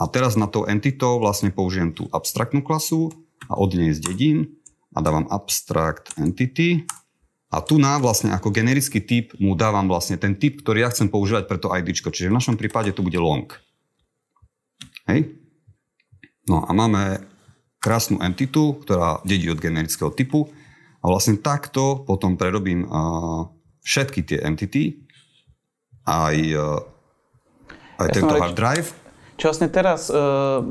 a 0.00 0.04
teraz 0.10 0.36
na 0.36 0.48
to 0.50 0.66
entitou 0.66 1.20
vlastne 1.20 1.52
použijem 1.52 1.94
tú 1.94 2.08
abstraktnú 2.10 2.64
klasu 2.64 3.12
a 3.48 3.56
od 3.56 3.76
nej 3.76 3.92
zdedím 3.92 4.56
a 4.94 5.02
dávam 5.02 5.28
abstract 5.28 6.16
entity 6.16 6.86
a 7.54 7.62
tu 7.62 7.78
na 7.78 8.02
vlastne 8.02 8.34
ako 8.34 8.50
generický 8.50 8.98
typ 8.98 9.30
mu 9.38 9.54
dávam 9.54 9.86
vlastne 9.86 10.18
ten 10.18 10.34
typ, 10.34 10.58
ktorý 10.58 10.82
ja 10.82 10.90
chcem 10.90 11.06
používať 11.06 11.46
pre 11.46 11.58
to 11.62 11.70
ID. 11.70 11.94
Čiže 11.94 12.26
v 12.26 12.38
našom 12.42 12.58
prípade 12.58 12.90
to 12.90 13.06
bude 13.06 13.14
long. 13.14 13.46
Hej? 15.06 15.43
No 16.44 16.64
a 16.64 16.70
máme 16.76 17.24
krásnu 17.80 18.20
entitu, 18.24 18.80
ktorá 18.80 19.20
dedí 19.24 19.48
od 19.52 19.60
generického 19.60 20.08
typu 20.12 20.48
a 21.00 21.08
vlastne 21.08 21.36
takto 21.36 22.04
potom 22.04 22.40
prerobím 22.40 22.88
všetky 23.84 24.24
tie 24.24 24.38
entity 24.40 25.04
aj, 26.08 26.36
uh, 26.56 26.80
aj 28.00 28.08
tento 28.12 28.34
hard 28.36 28.56
drive. 28.56 28.88
Čo 29.36 29.52
vlastne 29.52 29.68
teraz 29.68 30.08
uh, 30.08 30.64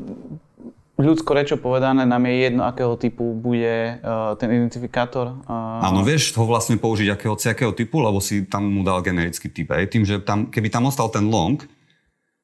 ľudsko 0.97 1.33
rečo 1.33 1.57
povedané, 1.57 2.05
nám 2.05 2.25
je 2.29 2.35
jedno, 2.49 2.65
akého 2.65 2.97
typu 2.97 3.33
bude 3.33 3.97
uh, 4.01 4.33
ten 4.37 4.49
identifikátor. 4.49 5.37
Uh... 5.45 5.85
Áno, 5.85 6.01
vieš 6.05 6.33
ho 6.37 6.45
vlastne 6.45 6.77
použiť 6.77 7.13
akého, 7.13 7.37
akého 7.37 7.73
typu, 7.73 8.01
lebo 8.01 8.21
si 8.21 8.45
tam 8.45 8.69
mu 8.69 8.81
dal 8.81 9.01
generický 9.01 9.49
typ. 9.49 9.73
Aj. 9.73 9.85
Tým, 9.89 10.05
že 10.05 10.21
tam, 10.21 10.49
keby 10.49 10.69
tam 10.69 10.89
ostal 10.89 11.09
ten 11.09 11.29
long, 11.29 11.61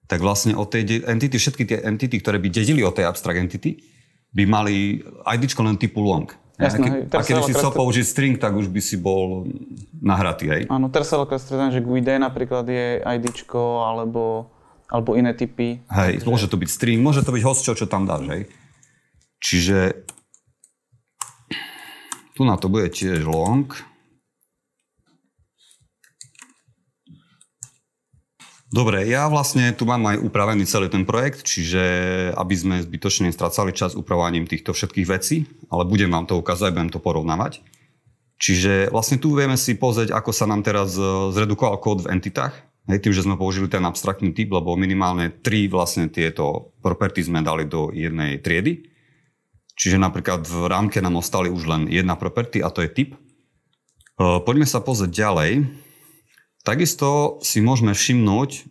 tak 0.10 0.26
vlastne 0.26 0.58
od 0.58 0.74
tej 0.74 1.06
entity, 1.06 1.38
všetky 1.38 1.64
tie 1.70 1.78
entity, 1.86 2.18
ktoré 2.18 2.42
by 2.42 2.50
dedili 2.50 2.82
od 2.82 2.98
tej 2.98 3.06
abstract 3.06 3.38
entity, 3.38 3.78
by 4.34 4.44
mali 4.50 5.06
ID 5.06 5.54
len 5.62 5.78
typu 5.78 6.02
long. 6.02 6.26
Jasné, 6.60 7.08
a, 7.08 7.24
keby 7.24 7.42
si 7.48 7.56
chcel 7.56 7.72
použiť 7.72 8.04
string, 8.04 8.36
tak 8.36 8.52
už 8.52 8.68
by 8.68 8.82
si 8.84 9.00
bol 9.00 9.48
nahratý, 9.96 10.52
hej? 10.52 10.62
Áno, 10.68 10.92
teraz 10.92 11.08
sa 11.08 11.16
veľká 11.16 11.40
že 11.72 11.80
GUID 11.80 12.20
napríklad 12.20 12.68
je 12.68 13.00
ID 13.00 13.26
alebo 13.56 14.52
alebo 14.90 15.14
iné 15.14 15.38
typy. 15.38 15.86
Hej, 15.88 16.26
že... 16.26 16.28
môže 16.28 16.50
to 16.50 16.58
byť 16.58 16.70
string, 16.70 17.00
môže 17.00 17.22
to 17.22 17.30
byť 17.30 17.44
hostčo, 17.46 17.78
čo 17.78 17.86
tam 17.86 18.10
dáš, 18.10 18.26
hej. 18.28 18.44
Čiže 19.40 20.04
tu 22.34 22.42
na 22.44 22.58
to 22.58 22.68
bude 22.68 22.90
tiež 22.92 23.24
long. 23.24 23.70
Dobre, 28.70 29.02
ja 29.10 29.26
vlastne 29.26 29.74
tu 29.74 29.90
mám 29.90 30.14
aj 30.14 30.22
upravený 30.22 30.70
celý 30.70 30.94
ten 30.94 31.02
projekt, 31.02 31.42
čiže 31.42 31.82
aby 32.38 32.54
sme 32.54 32.76
zbytočne 32.86 33.34
stracali 33.34 33.74
čas 33.74 33.98
upravovaním 33.98 34.46
týchto 34.46 34.78
všetkých 34.78 35.10
vecí, 35.10 35.50
ale 35.74 35.90
budem 35.90 36.14
vám 36.14 36.30
to 36.30 36.38
ukázať, 36.38 36.78
budem 36.78 36.94
to 36.94 37.02
porovnávať. 37.02 37.66
Čiže 38.40 38.94
vlastne 38.94 39.18
tu 39.18 39.34
vieme 39.34 39.58
si 39.58 39.74
pozrieť, 39.74 40.14
ako 40.14 40.32
sa 40.32 40.46
nám 40.46 40.62
teraz 40.62 40.94
eh, 40.96 41.04
zredukoval 41.34 41.82
kód 41.82 42.06
v 42.06 42.14
entitách. 42.14 42.54
Hej, 42.90 43.06
tým, 43.06 43.14
že 43.14 43.26
sme 43.26 43.38
použili 43.38 43.70
ten 43.70 43.86
abstraktný 43.86 44.34
typ, 44.34 44.50
lebo 44.50 44.74
minimálne 44.74 45.30
tri 45.30 45.70
vlastne 45.70 46.10
tieto 46.10 46.74
property 46.82 47.22
sme 47.22 47.46
dali 47.46 47.70
do 47.70 47.94
jednej 47.94 48.42
triedy. 48.42 48.82
Čiže 49.78 50.02
napríklad 50.02 50.42
v 50.50 50.66
rámke 50.66 50.98
nám 50.98 51.22
ostali 51.22 51.54
už 51.54 51.70
len 51.70 51.82
jedna 51.86 52.18
property 52.18 52.66
a 52.66 52.74
to 52.74 52.82
je 52.82 52.90
typ. 52.90 53.10
E, 53.14 53.18
poďme 54.42 54.66
sa 54.66 54.82
pozrieť 54.82 55.12
ďalej. 55.22 55.52
Takisto 56.64 57.40
si 57.44 57.64
môžeme 57.64 57.96
všimnúť, 57.96 58.50
e, 58.52 58.62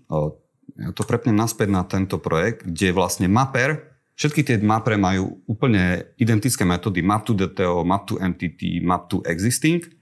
ja 0.79 0.91
to 0.95 1.03
prepnem 1.03 1.35
naspäť 1.35 1.69
na 1.73 1.83
tento 1.83 2.21
projekt, 2.21 2.69
kde 2.69 2.95
vlastne 2.95 3.27
mapper, 3.27 3.97
všetky 4.15 4.45
tie 4.45 4.57
mapre 4.61 4.95
majú 4.99 5.43
úplne 5.49 6.15
identické 6.21 6.63
metódy 6.63 7.03
map 7.03 7.25
to 7.27 7.35
DTO, 7.35 7.83
map 7.83 8.07
to 8.07 8.21
entity, 8.21 8.81
map 8.81 9.09
to 9.11 9.21
existing– 9.25 9.85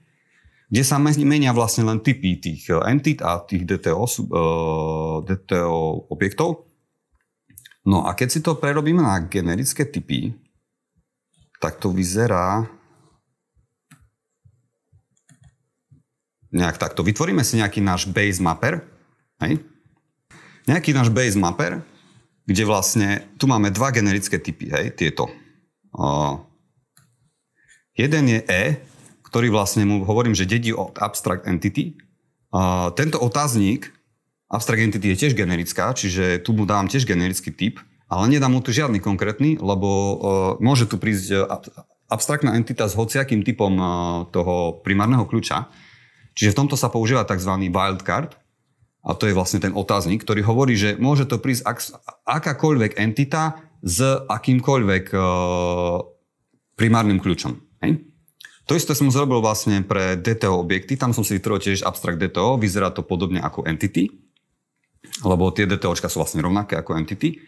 kde 0.67 0.83
sa 0.83 0.99
menia 0.99 1.55
vlastne 1.55 1.87
len 1.87 2.03
typy 2.03 2.43
tých 2.43 2.71
eh, 2.71 2.83
entit 2.91 3.23
a 3.23 3.39
tých 3.43 3.63
DTO, 3.67 4.05
eh, 4.07 5.17
DTO 5.23 6.11
objektov. 6.11 6.67
No 7.87 8.03
a 8.03 8.19
keď 8.19 8.29
si 8.29 8.41
to 8.43 8.59
prerobíme 8.59 8.99
na 8.99 9.23
generické 9.31 9.87
typy, 9.87 10.35
tak 11.63 11.79
to 11.79 11.95
vyzerá 11.95 12.67
nejak 16.55 16.79
takto. 16.79 17.03
Vytvoríme 17.03 17.43
si 17.43 17.59
nejaký 17.59 17.83
náš 17.83 18.07
base 18.11 18.39
mapper, 18.39 18.83
hej? 19.43 19.63
Nejaký 20.67 20.91
náš 20.95 21.11
base 21.15 21.39
mapper, 21.39 21.83
kde 22.47 22.63
vlastne, 22.67 23.27
tu 23.39 23.51
máme 23.51 23.71
dva 23.75 23.91
generické 23.91 24.39
typy, 24.39 24.71
hej, 24.71 24.95
tieto. 24.95 25.27
Uh, 25.95 26.43
jeden 27.99 28.31
je 28.31 28.41
E, 28.47 28.63
ktorý 29.27 29.51
vlastne 29.51 29.83
mu 29.83 30.07
hovorím, 30.07 30.35
že 30.35 30.47
dedí 30.47 30.71
od 30.71 30.95
abstract 30.99 31.47
entity. 31.47 31.99
Uh, 32.55 32.95
tento 32.95 33.19
otáznik, 33.19 33.91
abstract 34.47 34.87
entity 34.87 35.15
je 35.15 35.21
tiež 35.27 35.33
generická, 35.35 35.91
čiže 35.91 36.43
tu 36.43 36.55
mu 36.55 36.67
dám 36.67 36.87
tiež 36.87 37.03
generický 37.03 37.51
typ, 37.51 37.83
ale 38.07 38.31
nedám 38.31 38.55
mu 38.55 38.63
tu 38.63 38.71
žiadny 38.71 39.03
konkrétny, 39.03 39.59
lebo 39.59 39.89
uh, 39.91 40.15
môže 40.63 40.87
tu 40.87 40.99
prísť 40.99 41.47
abstraktná 42.07 42.55
entita 42.55 42.87
s 42.87 42.95
hociakým 42.95 43.43
typom 43.43 43.75
toho 44.31 44.79
primárneho 44.87 45.27
kľúča. 45.27 45.67
Čiže 46.37 46.53
v 46.53 46.59
tomto 46.63 46.77
sa 46.77 46.93
používa 46.93 47.25
tzv. 47.25 47.51
wildcard, 47.73 48.37
a 49.07 49.15
to 49.15 49.31
je 49.31 49.39
vlastne 49.39 49.63
ten 49.63 49.71
otáznik, 49.71 50.27
ktorý 50.27 50.43
hovorí, 50.43 50.75
že 50.75 50.99
môže 50.99 51.31
to 51.31 51.39
prísť 51.39 51.63
ak, 51.63 51.79
akákoľvek 52.27 52.99
entita 52.99 53.63
s 53.79 54.03
akýmkoľvek 54.27 55.15
uh, 55.15 56.03
primárnym 56.75 57.23
kľúčom. 57.23 57.55
Hej? 57.87 58.03
To 58.67 58.75
isté 58.75 58.99
som 58.99 59.15
zrobil 59.15 59.39
vlastne 59.39 59.79
pre 59.87 60.19
DTO 60.19 60.59
objekty, 60.59 60.99
tam 60.99 61.15
som 61.15 61.23
si 61.23 61.39
vytvoril 61.39 61.63
tiež 61.63 61.87
abstract 61.87 62.19
DTO, 62.19 62.59
vyzerá 62.59 62.91
to 62.91 63.07
podobne 63.07 63.39
ako 63.39 63.63
entity, 63.63 64.11
lebo 65.23 65.55
tie 65.55 65.71
DTOčka 65.71 66.11
sú 66.11 66.19
vlastne 66.19 66.43
rovnaké 66.43 66.75
ako 66.75 66.99
entity. 66.99 67.39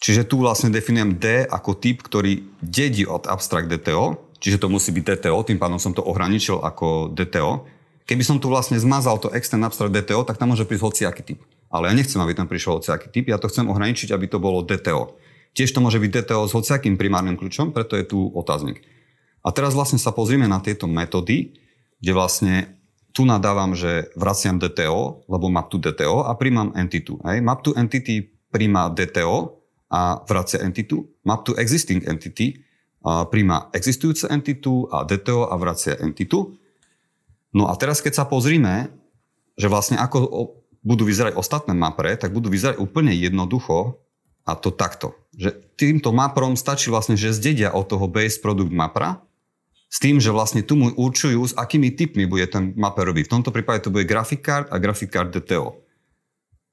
Čiže 0.00 0.24
tu 0.24 0.40
vlastne 0.40 0.72
definujem 0.72 1.20
D 1.20 1.44
ako 1.44 1.76
typ, 1.76 2.00
ktorý 2.00 2.48
dedí 2.64 3.04
od 3.04 3.28
abstract 3.28 3.68
DTO, 3.68 4.32
čiže 4.40 4.64
to 4.64 4.72
musí 4.72 4.88
byť 4.88 5.04
DTO, 5.04 5.44
tým 5.44 5.60
pádom 5.60 5.76
som 5.76 5.92
to 5.92 6.00
ohraničil 6.00 6.64
ako 6.64 7.12
DTO. 7.12 7.75
Keby 8.06 8.22
som 8.22 8.38
tu 8.38 8.46
vlastne 8.46 8.78
zmazal 8.78 9.18
to 9.18 9.34
extend 9.34 9.66
abstract 9.66 9.90
DTO, 9.90 10.22
tak 10.22 10.38
tam 10.38 10.54
môže 10.54 10.62
prísť 10.62 10.82
hociaký 10.86 11.22
typ. 11.26 11.40
Ale 11.66 11.90
ja 11.90 11.94
nechcem, 11.98 12.22
aby 12.22 12.38
tam 12.38 12.46
prišiel 12.46 12.78
hociaký 12.78 13.10
typ, 13.10 13.26
ja 13.26 13.42
to 13.42 13.50
chcem 13.50 13.66
ohraničiť, 13.66 14.14
aby 14.14 14.30
to 14.30 14.38
bolo 14.38 14.62
DTO. 14.62 15.18
Tiež 15.58 15.74
to 15.74 15.82
môže 15.82 15.98
byť 15.98 16.10
DTO 16.22 16.46
s 16.46 16.54
hociakým 16.54 16.94
primárnym 16.94 17.34
kľúčom, 17.34 17.74
preto 17.74 17.98
je 17.98 18.06
tu 18.06 18.30
otáznik. 18.30 18.86
A 19.42 19.50
teraz 19.50 19.74
vlastne 19.74 19.98
sa 19.98 20.14
pozrieme 20.14 20.46
na 20.46 20.62
tieto 20.62 20.86
metódy, 20.86 21.58
kde 21.98 22.12
vlastne 22.14 22.54
tu 23.16 23.24
nadávam, 23.24 23.72
že 23.72 24.12
vraciam 24.12 24.60
DTO, 24.60 25.24
lebo 25.26 25.48
map 25.48 25.72
to 25.72 25.80
DTO 25.80 26.28
a 26.28 26.36
príjmam 26.36 26.76
entitu. 26.76 27.16
Hej. 27.24 27.40
Map 27.40 27.64
to 27.64 27.72
entity 27.72 28.28
príjma 28.52 28.92
DTO 28.92 29.56
a 29.88 30.20
vracia 30.28 30.60
entitu. 30.60 31.08
Map 31.24 31.48
to 31.48 31.56
existing 31.56 32.04
entity 32.04 32.60
a 33.00 33.24
príjma 33.24 33.72
existujúce 33.72 34.28
entitu 34.28 34.84
a 34.92 35.08
DTO 35.08 35.48
a 35.48 35.54
vracia 35.56 35.96
entitu. 35.96 36.60
No 37.54 37.70
a 37.70 37.74
teraz, 37.78 38.02
keď 38.02 38.22
sa 38.22 38.24
pozrime, 38.24 38.90
že 39.58 39.70
vlastne 39.70 39.96
ako 39.98 40.52
budú 40.86 41.02
vyzerať 41.02 41.34
ostatné 41.34 41.74
mapre, 41.74 42.14
tak 42.14 42.30
budú 42.30 42.46
vyzerať 42.46 42.78
úplne 42.78 43.10
jednoducho 43.10 43.98
a 44.46 44.54
to 44.54 44.70
takto. 44.70 45.18
Že 45.34 45.58
týmto 45.74 46.14
maprom 46.14 46.54
stačí 46.54 46.88
vlastne, 46.94 47.18
že 47.18 47.34
zdedia 47.34 47.74
od 47.74 47.90
toho 47.90 48.06
base 48.06 48.38
product 48.38 48.70
mapra 48.70 49.18
s 49.90 49.98
tým, 49.98 50.22
že 50.22 50.30
vlastne 50.30 50.62
tu 50.62 50.78
mu 50.78 50.94
určujú, 50.94 51.42
s 51.42 51.54
akými 51.58 51.94
typmi 51.94 52.26
bude 52.26 52.46
ten 52.46 52.74
maper 52.78 53.06
robiť. 53.10 53.26
V 53.26 53.32
tomto 53.38 53.50
prípade 53.50 53.86
to 53.86 53.90
bude 53.90 54.06
graphic 54.06 54.42
card 54.42 54.70
a 54.70 54.78
graphic 54.78 55.10
card 55.10 55.34
DTO. 55.34 55.82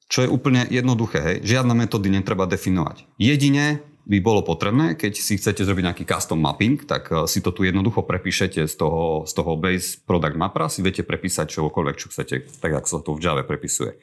Čo 0.09 0.19
je 0.27 0.29
úplne 0.29 0.69
jednoduché, 0.69 1.19
hej. 1.21 1.37
Žiadne 1.41 1.73
metódy 1.73 2.13
netreba 2.13 2.45
definovať. 2.45 3.09
Jedine 3.17 3.81
by 4.03 4.17
bolo 4.19 4.43
potrebné, 4.43 4.99
keď 4.99 5.15
si 5.15 5.39
chcete 5.39 5.63
zrobiť 5.63 5.83
nejaký 5.87 6.03
custom 6.03 6.43
mapping, 6.43 6.83
tak 6.83 7.07
eh, 7.11 7.23
si 7.27 7.39
to 7.39 7.55
tu 7.55 7.63
jednoducho 7.63 8.03
prepíšete 8.03 8.67
z 8.67 8.75
toho, 8.75 9.23
z 9.23 9.31
toho 9.31 9.55
base 9.55 9.99
product 10.03 10.35
mapra, 10.35 10.67
si 10.67 10.83
viete 10.83 11.07
prepísať 11.07 11.47
čokoľvek, 11.47 11.95
čo 11.95 12.11
chcete, 12.11 12.35
tak 12.59 12.71
ako 12.71 12.87
sa 12.87 12.99
to 12.99 13.15
v 13.15 13.23
Java 13.23 13.43
prepisuje. 13.47 13.95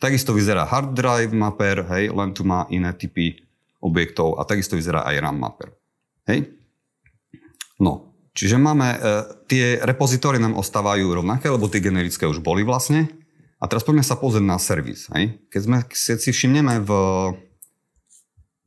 Takisto 0.00 0.32
vyzerá 0.32 0.64
hard 0.64 0.96
drive 0.96 1.34
mapper, 1.36 1.84
hej, 1.92 2.08
len 2.08 2.32
tu 2.32 2.40
má 2.46 2.64
iné 2.72 2.88
typy 2.96 3.36
objektov 3.84 4.40
a 4.40 4.48
takisto 4.48 4.72
vyzerá 4.72 5.04
aj 5.04 5.20
RAM 5.20 5.36
mapper. 5.36 5.76
Hej? 6.24 6.56
No, 7.76 8.16
čiže 8.32 8.56
máme, 8.56 8.96
e, 8.96 8.98
tie 9.44 9.64
repozitóry 9.80 10.40
nám 10.40 10.56
ostávajú 10.56 11.04
rovnaké, 11.04 11.52
lebo 11.52 11.68
tie 11.68 11.84
generické 11.84 12.24
už 12.24 12.40
boli 12.40 12.64
vlastne. 12.64 13.12
A 13.60 13.68
teraz 13.68 13.84
poďme 13.84 14.00
sa 14.00 14.16
pozrieť 14.16 14.44
na 14.44 14.56
servis. 14.56 15.04
Hej? 15.12 15.36
Keď, 15.52 15.60
sme, 15.68 15.78
si 15.92 16.30
všimneme 16.32 16.80
v, 16.80 16.90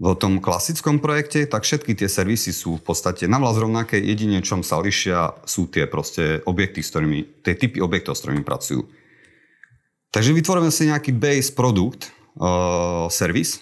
v 0.01 0.17
tom 0.17 0.41
klasickom 0.41 0.97
projekte, 0.97 1.45
tak 1.45 1.63
všetky 1.63 1.93
tie 1.93 2.09
servisy 2.09 2.49
sú 2.49 2.81
v 2.81 2.83
podstate 2.83 3.29
navlaz 3.29 3.61
rovnaké, 3.61 4.01
jedine 4.01 4.41
čom 4.41 4.65
sa 4.65 4.81
lišia 4.81 5.37
sú 5.45 5.69
tie 5.69 5.85
proste 5.85 6.41
objekty, 6.49 6.81
s 6.81 6.89
ktorými, 6.89 7.45
tie 7.45 7.53
typy 7.53 7.77
objektov, 7.77 8.17
s 8.17 8.25
ktorými 8.25 8.41
pracujú. 8.41 8.89
Takže 10.13 10.33
vytvoríme 10.33 10.69
si 10.73 10.89
nejaký 10.89 11.13
base 11.13 11.53
produkt, 11.53 12.09
uh, 12.37 13.09
servis, 13.09 13.61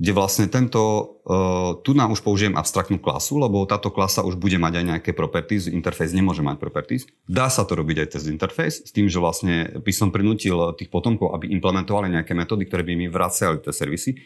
kde 0.00 0.16
vlastne 0.16 0.48
tento, 0.48 0.80
uh, 1.26 1.76
tu 1.84 1.92
nám 1.92 2.14
už 2.14 2.24
použijem 2.24 2.56
abstraktnú 2.56 2.96
klasu, 3.02 3.36
lebo 3.36 3.66
táto 3.68 3.92
klasa 3.92 4.24
už 4.24 4.38
bude 4.38 4.56
mať 4.56 4.72
aj 4.80 4.84
nejaké 4.96 5.10
properties, 5.12 5.68
interface 5.68 6.14
nemôže 6.14 6.40
mať 6.40 6.56
properties. 6.56 7.04
Dá 7.28 7.50
sa 7.52 7.68
to 7.68 7.76
robiť 7.78 7.96
aj 8.02 8.08
cez 8.18 8.22
interface, 8.32 8.82
s 8.86 8.90
tým, 8.94 9.10
že 9.10 9.20
vlastne 9.20 9.78
by 9.78 9.92
som 9.92 10.08
prinútil 10.08 10.56
tých 10.74 10.88
potomkov, 10.88 11.36
aby 11.36 11.52
implementovali 11.54 12.14
nejaké 12.14 12.32
metódy, 12.32 12.64
ktoré 12.66 12.82
by 12.82 12.94
mi 12.96 13.06
vracali 13.12 13.60
tie 13.60 13.74
servisy, 13.74 14.16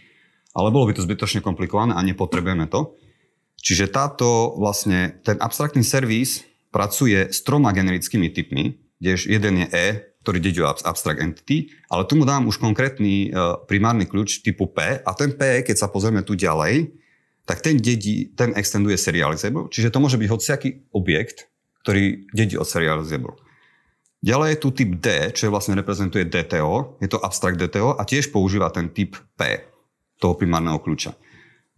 ale 0.55 0.71
bolo 0.71 0.89
by 0.89 0.95
to 0.95 1.03
zbytočne 1.03 1.43
komplikované 1.43 1.93
a 1.93 2.01
nepotrebujeme 2.07 2.71
to. 2.71 2.95
Čiže 3.59 3.91
táto 3.91 4.55
vlastne, 4.55 5.19
ten 5.27 5.37
abstraktný 5.43 5.83
servis 5.83 6.47
pracuje 6.71 7.31
s 7.31 7.43
troma 7.43 7.75
generickými 7.75 8.31
typmi, 8.31 8.79
kde 9.03 9.19
jeden 9.27 9.55
je 9.65 9.69
E, 9.75 9.87
ktorý 10.25 10.39
dedí 10.41 10.61
abstract 10.65 11.21
entity, 11.21 11.69
ale 11.93 12.09
tu 12.09 12.17
mu 12.17 12.25
dám 12.25 12.49
už 12.49 12.57
konkrétny 12.57 13.29
uh, 13.29 13.61
primárny 13.69 14.09
kľúč 14.09 14.41
typu 14.41 14.73
P. 14.73 15.05
A 15.05 15.11
ten 15.13 15.37
P, 15.37 15.61
keď 15.61 15.77
sa 15.85 15.93
pozrieme 15.93 16.25
tu 16.25 16.33
ďalej, 16.33 16.97
tak 17.45 17.61
ten 17.61 17.77
dedí, 17.77 18.33
ten 18.33 18.57
extenduje 18.57 18.97
serializable, 18.97 19.69
čiže 19.69 19.93
to 19.93 20.01
môže 20.01 20.17
byť 20.17 20.29
hociaký 20.33 20.69
objekt, 20.97 21.53
ktorý 21.85 22.25
dedí 22.33 22.57
od 22.57 22.65
serializable. 22.65 23.37
Ďalej 24.25 24.49
je 24.57 24.59
tu 24.65 24.69
typ 24.73 24.91
D, 24.97 25.07
čo 25.37 25.53
vlastne 25.53 25.77
reprezentuje 25.77 26.25
DTO, 26.25 26.97
je 27.05 27.09
to 27.13 27.21
abstract 27.21 27.61
DTO 27.61 28.01
a 28.01 28.03
tiež 28.09 28.33
používa 28.33 28.73
ten 28.73 28.89
typ 28.89 29.21
P, 29.37 29.61
toho 30.19 30.35
primárneho 30.39 30.79
kľúča. 30.79 31.15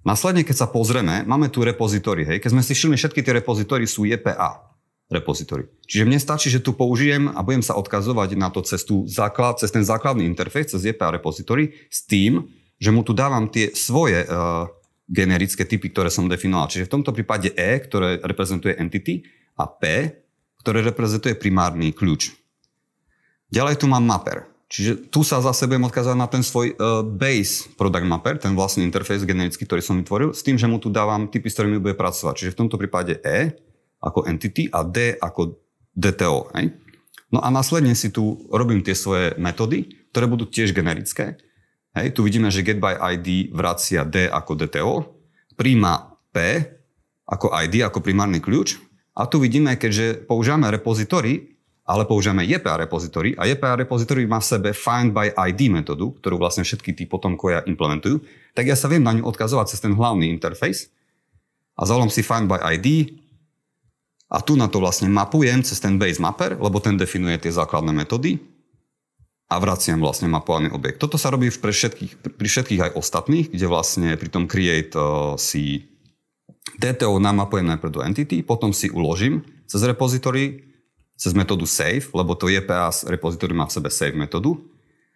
Následne, 0.06 0.46
keď 0.46 0.66
sa 0.66 0.68
pozrieme, 0.70 1.26
máme 1.26 1.50
tu 1.50 1.66
repozitory, 1.66 2.22
hej, 2.22 2.38
keď 2.38 2.50
sme 2.54 2.62
si 2.62 2.72
všimli, 2.78 2.94
všetky 2.94 3.20
tie 3.26 3.42
repozitory 3.42 3.90
sú 3.90 4.06
JPA 4.06 4.76
repozitóri. 5.06 5.66
Čiže 5.86 6.06
mne 6.06 6.18
stačí, 6.18 6.50
že 6.50 6.62
tu 6.62 6.74
použijem 6.74 7.30
a 7.30 7.42
budem 7.42 7.62
sa 7.62 7.78
odkazovať 7.78 8.34
na 8.38 8.50
to 8.50 8.62
cez, 8.62 8.82
tú 8.82 9.06
základ, 9.06 9.58
cez 9.58 9.70
ten 9.70 9.82
základný 9.86 10.26
interfejs, 10.26 10.74
cez 10.74 10.82
JPA 10.82 11.14
repozitóri, 11.14 11.74
s 11.90 12.06
tým, 12.06 12.46
že 12.78 12.90
mu 12.90 13.06
tu 13.06 13.14
dávam 13.14 13.46
tie 13.46 13.70
svoje 13.74 14.26
uh, 14.26 14.66
generické 15.06 15.62
typy, 15.62 15.90
ktoré 15.94 16.10
som 16.10 16.26
definoval. 16.26 16.70
Čiže 16.70 16.90
v 16.90 16.94
tomto 16.98 17.14
prípade 17.14 17.54
E, 17.54 17.78
ktoré 17.82 18.18
reprezentuje 18.22 18.74
entity, 18.74 19.22
a 19.56 19.64
P, 19.64 20.12
ktoré 20.60 20.84
reprezentuje 20.84 21.34
primárny 21.38 21.96
kľúč. 21.96 22.36
Ďalej 23.48 23.80
tu 23.80 23.86
mám 23.88 24.04
mapper. 24.04 24.44
Čiže 24.66 25.14
tu 25.14 25.22
sa 25.22 25.38
zase 25.38 25.70
budem 25.70 25.86
odkazovať 25.86 26.18
na 26.18 26.26
ten 26.26 26.42
svoj 26.42 26.74
uh, 26.74 27.06
base 27.06 27.70
product 27.78 28.02
mapper, 28.02 28.34
ten 28.34 28.58
vlastný 28.58 28.82
interfejs 28.82 29.22
generický, 29.22 29.62
ktorý 29.62 29.78
som 29.78 29.94
vytvoril, 30.02 30.34
s 30.34 30.42
tým, 30.42 30.58
že 30.58 30.66
mu 30.66 30.82
tu 30.82 30.90
dávam 30.90 31.30
typy, 31.30 31.46
s 31.46 31.54
ktorými 31.54 31.78
bude 31.78 31.94
pracovať. 31.94 32.34
Čiže 32.34 32.52
v 32.54 32.60
tomto 32.66 32.74
prípade 32.74 33.22
E, 33.22 33.54
ako 34.02 34.26
entity 34.26 34.66
a 34.66 34.82
D 34.82 35.14
ako 35.14 35.62
DTO. 35.94 36.50
Hej? 36.58 36.74
No 37.30 37.38
a 37.38 37.48
následne 37.54 37.94
si 37.94 38.10
tu 38.10 38.42
robím 38.50 38.82
tie 38.82 38.98
svoje 38.98 39.38
metódy, 39.38 39.86
ktoré 40.10 40.26
budú 40.26 40.50
tiež 40.50 40.74
generické. 40.74 41.38
Hej? 41.94 42.18
Tu 42.18 42.26
vidíme, 42.26 42.50
že 42.50 42.66
get 42.66 42.82
by 42.82 42.98
ID 43.16 43.54
vracia 43.54 44.02
D 44.02 44.26
ako 44.26 44.66
DTO, 44.66 44.94
príjma 45.54 46.18
P 46.34 46.58
ako 47.26 47.54
ID, 47.54 47.86
ako 47.86 48.02
primárny 48.02 48.42
kľúč. 48.42 48.82
A 49.16 49.30
tu 49.30 49.40
vidíme, 49.40 49.78
keďže 49.78 50.28
používame 50.28 50.68
repozitory, 50.68 51.55
ale 51.86 52.02
používame 52.02 52.42
JPA 52.42 52.82
repozitory 52.82 53.38
a 53.38 53.46
JPA 53.46 53.86
repozitory 53.86 54.26
má 54.26 54.42
v 54.42 54.50
sebe 54.50 54.70
find 54.74 55.14
by 55.14 55.30
ID 55.54 55.70
metódu, 55.70 56.10
ktorú 56.18 56.42
vlastne 56.42 56.66
všetky 56.66 56.92
tí 56.92 57.06
potomkovia 57.06 57.62
implementujú, 57.64 58.20
tak 58.58 58.66
ja 58.66 58.74
sa 58.74 58.90
viem 58.90 59.06
na 59.06 59.14
ňu 59.14 59.22
odkazovať 59.22 59.66
cez 59.70 59.78
ten 59.78 59.94
hlavný 59.94 60.26
interface 60.26 60.90
a 61.78 61.86
zavolám 61.86 62.10
si 62.10 62.26
find 62.26 62.50
by 62.50 62.58
ID, 62.74 63.14
a 64.26 64.42
tu 64.42 64.58
na 64.58 64.66
to 64.66 64.82
vlastne 64.82 65.06
mapujem 65.06 65.62
cez 65.62 65.78
ten 65.78 65.98
base 66.02 66.18
mapper, 66.18 66.58
lebo 66.58 66.82
ten 66.82 66.98
definuje 66.98 67.38
tie 67.38 67.54
základné 67.54 67.94
metódy 67.94 68.42
a 69.46 69.62
vraciam 69.62 70.02
vlastne 70.02 70.26
mapovaný 70.26 70.74
objekt. 70.74 70.98
Toto 70.98 71.14
sa 71.14 71.30
robí 71.30 71.46
pre 71.54 71.70
všetkých, 71.70 72.34
pri 72.34 72.48
všetkých 72.50 72.80
aj 72.90 72.92
ostatných, 72.98 73.46
kde 73.54 73.66
vlastne 73.70 74.18
pri 74.18 74.28
tom 74.30 74.50
create 74.50 74.98
uh, 74.98 75.38
si 75.38 75.86
DTO 76.82 77.22
namapujem 77.22 77.70
najprv 77.70 77.92
do 77.94 78.02
entity, 78.02 78.42
potom 78.42 78.74
si 78.74 78.90
uložím 78.90 79.46
cez 79.70 79.78
repository, 79.86 80.65
cez 81.16 81.32
metódu 81.32 81.64
save, 81.64 82.04
lebo 82.12 82.36
to 82.36 82.52
JPA 82.52 82.92
repository 83.08 83.56
má 83.56 83.64
v 83.64 83.74
sebe 83.74 83.88
save 83.88 84.14
metódu 84.14 84.60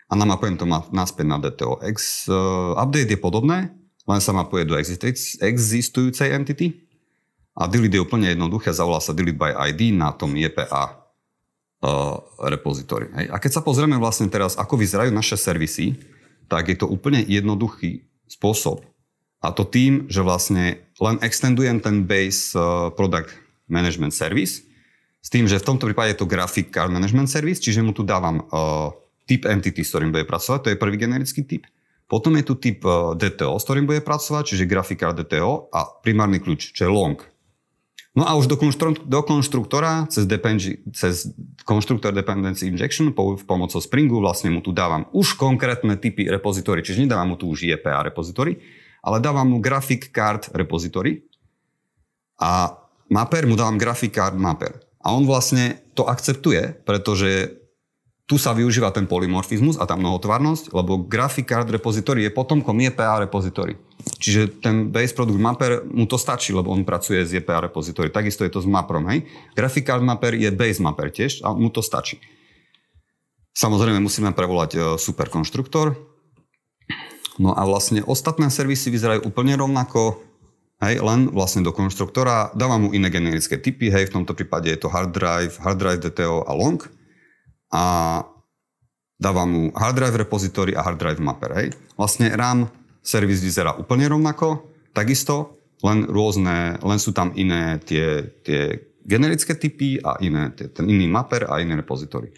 a 0.08 0.16
namapujem 0.16 0.56
to 0.56 0.66
naspäť 0.90 1.26
na 1.28 1.38
DTO. 1.38 1.78
X, 1.94 2.26
uh, 2.26 2.74
update 2.80 3.14
je 3.14 3.20
podobné, 3.20 3.70
len 4.08 4.20
sa 4.20 4.32
mapuje 4.34 4.66
do 4.66 4.74
existujúcej 4.74 6.34
entity 6.34 6.88
a 7.54 7.68
delete 7.68 8.00
je 8.00 8.02
úplne 8.02 8.32
jednoduché, 8.32 8.72
zavolá 8.72 8.98
sa 8.98 9.12
delete 9.12 9.38
by 9.38 9.54
ID 9.70 9.92
na 9.94 10.10
tom 10.16 10.32
JPA 10.32 10.96
uh, 11.84 12.16
repozitóri. 12.48 13.12
Hej. 13.14 13.26
A 13.30 13.36
keď 13.36 13.60
sa 13.60 13.62
pozrieme 13.62 14.00
vlastne 14.00 14.26
teraz, 14.32 14.56
ako 14.56 14.80
vyzerajú 14.80 15.12
naše 15.12 15.36
servisy, 15.36 16.00
tak 16.48 16.72
je 16.72 16.80
to 16.80 16.88
úplne 16.88 17.22
jednoduchý 17.22 18.08
spôsob. 18.26 18.82
A 19.40 19.52
to 19.52 19.62
tým, 19.64 20.10
že 20.10 20.20
vlastne 20.24 20.80
len 21.00 21.16
extendujem 21.22 21.78
ten 21.78 22.04
base 22.08 22.56
uh, 22.56 22.88
product 22.92 23.30
management 23.70 24.16
service, 24.16 24.66
s 25.20 25.28
tým, 25.28 25.44
že 25.44 25.60
v 25.60 25.66
tomto 25.68 25.84
prípade 25.84 26.16
je 26.16 26.20
to 26.24 26.30
graphic 26.30 26.72
card 26.72 26.88
management 26.88 27.28
service, 27.28 27.60
čiže 27.60 27.84
mu 27.84 27.92
tu 27.92 28.02
dávam 28.02 28.40
uh, 28.40 28.88
typ 29.28 29.44
entity, 29.44 29.84
s 29.84 29.92
ktorým 29.92 30.10
bude 30.10 30.24
pracovať, 30.24 30.58
to 30.64 30.70
je 30.72 30.80
prvý 30.80 30.96
generický 30.96 31.44
typ. 31.44 31.68
Potom 32.10 32.34
je 32.40 32.42
tu 32.42 32.58
typ 32.58 32.82
uh, 32.82 33.12
DTO, 33.14 33.60
s 33.60 33.64
ktorým 33.68 33.86
bude 33.86 34.00
pracovať, 34.00 34.56
čiže 34.56 34.64
graphic 34.66 34.98
card 35.04 35.20
DTO 35.20 35.68
a 35.70 35.86
primárny 36.02 36.40
kľúč, 36.40 36.72
čo 36.72 36.88
je 36.88 36.90
long. 36.90 37.20
No 38.10 38.26
a 38.26 38.34
už 38.34 38.50
do, 38.50 38.58
konštru- 38.58 39.06
do 39.06 39.20
konštruktora 39.22 40.10
cez, 40.10 40.26
dependency, 40.26 40.82
cez 40.90 41.30
konštruktor 41.62 42.10
dependency 42.10 42.66
injection 42.66 43.14
po, 43.14 43.38
pomocou 43.38 43.78
Springu 43.78 44.18
vlastne 44.18 44.50
mu 44.50 44.58
tu 44.58 44.74
dávam 44.74 45.06
už 45.14 45.38
konkrétne 45.38 45.94
typy 45.94 46.26
repozitory, 46.26 46.82
čiže 46.82 47.06
nedávam 47.06 47.32
mu 47.32 47.36
tu 47.38 47.46
už 47.46 47.70
JPA 47.70 48.02
repozitory, 48.02 48.58
ale 49.06 49.22
dávam 49.22 49.46
mu 49.46 49.62
graphic 49.62 50.10
card 50.10 50.50
repozitory 50.50 51.22
a 52.42 52.74
mapper 53.14 53.46
mu 53.46 53.54
dávam 53.54 53.78
graphic 53.78 54.10
card 54.10 54.34
mapper. 54.34 54.89
A 55.00 55.16
on 55.16 55.24
vlastne 55.24 55.80
to 55.96 56.04
akceptuje, 56.04 56.84
pretože 56.84 57.60
tu 58.30 58.38
sa 58.38 58.54
využíva 58.54 58.94
ten 58.94 59.10
polymorfizmus 59.10 59.74
a 59.82 59.90
tá 59.90 59.98
mnohotvárnosť, 59.98 60.70
lebo 60.70 61.02
Graphic 61.02 61.50
Card 61.50 61.66
Repository 61.66 62.22
je 62.22 62.30
potomkom 62.30 62.78
JPA 62.78 63.26
Repository. 63.26 63.74
Čiže 64.22 64.62
ten 64.62 64.94
Base 64.94 65.10
Product 65.18 65.34
Mapper 65.34 65.82
mu 65.90 66.06
to 66.06 66.14
stačí, 66.14 66.54
lebo 66.54 66.70
on 66.70 66.86
pracuje 66.86 67.26
s 67.26 67.34
JPA 67.34 67.66
Repository. 67.66 68.14
Takisto 68.14 68.46
je 68.46 68.54
to 68.54 68.62
s 68.62 68.70
Maprom, 68.70 69.02
hej. 69.10 69.26
Graphic 69.58 69.82
Card 69.82 70.06
Mapper 70.06 70.38
je 70.38 70.46
Base 70.54 70.78
Mapper 70.78 71.10
tiež 71.10 71.42
a 71.42 71.50
mu 71.50 71.74
to 71.74 71.82
stačí. 71.82 72.22
Samozrejme 73.50 73.98
musíme 73.98 74.30
prevolať 74.30 74.70
e, 74.72 74.80
superkonštruktor. 74.94 75.98
No 77.42 77.50
a 77.50 77.66
vlastne 77.66 78.06
ostatné 78.06 78.46
servisy 78.46 78.94
vyzerajú 78.94 79.26
úplne 79.26 79.58
rovnako, 79.58 80.22
hej, 80.80 81.00
len 81.00 81.28
vlastne 81.30 81.60
do 81.62 81.72
konštruktora. 81.72 82.56
Dávam 82.56 82.88
mu 82.88 82.96
iné 82.96 83.12
generické 83.12 83.60
typy, 83.60 83.92
hej, 83.92 84.08
v 84.08 84.14
tomto 84.20 84.32
prípade 84.32 84.72
je 84.72 84.80
to 84.80 84.88
hard 84.88 85.12
drive, 85.12 85.60
hard 85.60 85.78
drive 85.78 86.00
DTO 86.00 86.44
a 86.48 86.52
long 86.56 86.80
a 87.70 87.84
dávam 89.20 89.48
mu 89.48 89.62
hard 89.76 89.96
drive 89.96 90.16
repository 90.16 90.72
a 90.74 90.82
hard 90.82 90.98
drive 90.98 91.20
mapper. 91.20 91.52
Hej. 91.54 91.68
Vlastne 91.94 92.32
RAM 92.32 92.66
servis 93.04 93.44
vyzerá 93.44 93.76
úplne 93.76 94.08
rovnako, 94.08 94.64
takisto, 94.96 95.60
len 95.80 96.04
rôzne, 96.08 96.76
len 96.80 96.98
sú 97.00 97.12
tam 97.16 97.32
iné 97.36 97.80
tie, 97.84 98.24
tie 98.44 98.90
generické 99.04 99.56
typy 99.56 100.00
a 100.00 100.20
iné, 100.20 100.52
ten 100.52 100.84
iný 100.88 101.08
mapper 101.08 101.48
a 101.48 101.60
iné 101.60 101.76
repository. 101.76 102.32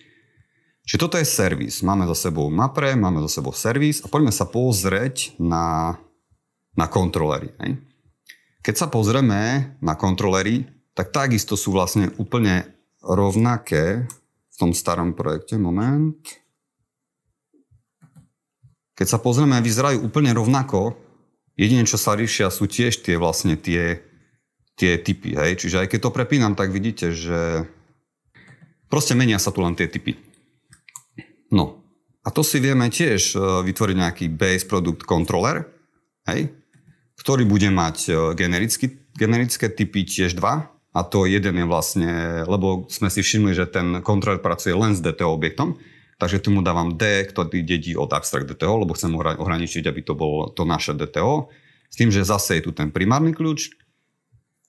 Čiže 0.82 0.98
toto 0.98 1.18
je 1.18 1.26
servis. 1.26 1.82
Máme 1.86 2.10
za 2.10 2.30
sebou 2.30 2.50
mapre, 2.50 2.98
máme 2.98 3.22
za 3.30 3.38
sebou 3.38 3.54
servis 3.54 4.02
a 4.02 4.10
poďme 4.10 4.34
sa 4.34 4.50
pozrieť 4.50 5.38
na, 5.38 5.94
na 6.74 6.86
kontrolery. 6.90 7.54
Hej. 7.62 7.91
Keď 8.62 8.74
sa 8.78 8.86
pozrieme 8.86 9.74
na 9.82 9.94
kontrolery, 9.98 10.64
tak 10.94 11.10
takisto 11.10 11.58
sú 11.58 11.74
vlastne 11.74 12.14
úplne 12.16 12.62
rovnaké 13.02 14.06
v 14.52 14.56
tom 14.56 14.70
starom 14.70 15.18
projekte. 15.18 15.58
Moment. 15.58 16.22
Keď 18.94 19.06
sa 19.08 19.18
pozrieme, 19.18 19.58
vyzerajú 19.58 20.06
úplne 20.06 20.30
rovnako, 20.30 20.94
Jedine, 21.52 21.84
čo 21.84 22.00
sa 22.00 22.16
líšia, 22.16 22.48
sú 22.48 22.64
tiež 22.64 23.04
tie 23.04 23.20
vlastne 23.20 23.60
tie, 23.60 24.00
tie 24.72 24.96
typy. 24.96 25.36
Hej? 25.36 25.60
Čiže 25.60 25.84
aj 25.84 25.88
keď 25.92 26.00
to 26.08 26.16
prepínam, 26.16 26.56
tak 26.56 26.72
vidíte, 26.72 27.12
že 27.12 27.68
proste 28.88 29.12
menia 29.12 29.36
sa 29.36 29.52
tu 29.52 29.60
len 29.60 29.76
tie 29.76 29.84
typy. 29.84 30.16
No. 31.52 31.84
A 32.24 32.32
to 32.32 32.40
si 32.40 32.56
vieme 32.62 32.88
tiež 32.88 33.36
e, 33.36 33.38
vytvoriť 33.68 33.96
nejaký 33.98 34.26
base 34.32 34.64
product 34.64 35.04
controller, 35.04 35.68
hej? 36.30 36.48
Ktorý 37.22 37.46
bude 37.46 37.70
mať 37.70 37.96
e, 38.10 38.12
genericky, 38.34 38.98
generické 39.14 39.70
typy 39.70 40.02
tiež 40.02 40.34
dva. 40.34 40.74
A 40.92 41.06
to 41.06 41.24
jeden 41.24 41.56
je 41.56 41.64
vlastne, 41.64 42.44
lebo 42.44 42.84
sme 42.92 43.08
si 43.08 43.24
všimli, 43.24 43.56
že 43.56 43.64
ten 43.64 44.04
kontroler 44.04 44.42
pracuje 44.42 44.76
len 44.76 44.92
s 44.92 45.00
DTO 45.00 45.32
objektom, 45.32 45.80
takže 46.20 46.44
tu 46.44 46.52
mu 46.52 46.60
dávam 46.60 47.00
D, 47.00 47.24
ktorý 47.24 47.64
dedí 47.64 47.96
od 47.96 48.12
abstract 48.12 48.44
DTO, 48.52 48.84
lebo 48.84 48.92
chcem 48.92 49.08
ohraničiť, 49.16 49.88
aby 49.88 50.04
to 50.04 50.12
bolo 50.12 50.52
to 50.52 50.68
naše 50.68 50.92
DTO. 50.92 51.48
S 51.88 51.96
tým, 51.96 52.12
že 52.12 52.28
zase 52.28 52.60
je 52.60 52.68
tu 52.68 52.76
ten 52.76 52.92
primárny 52.92 53.32
kľúč, 53.32 53.72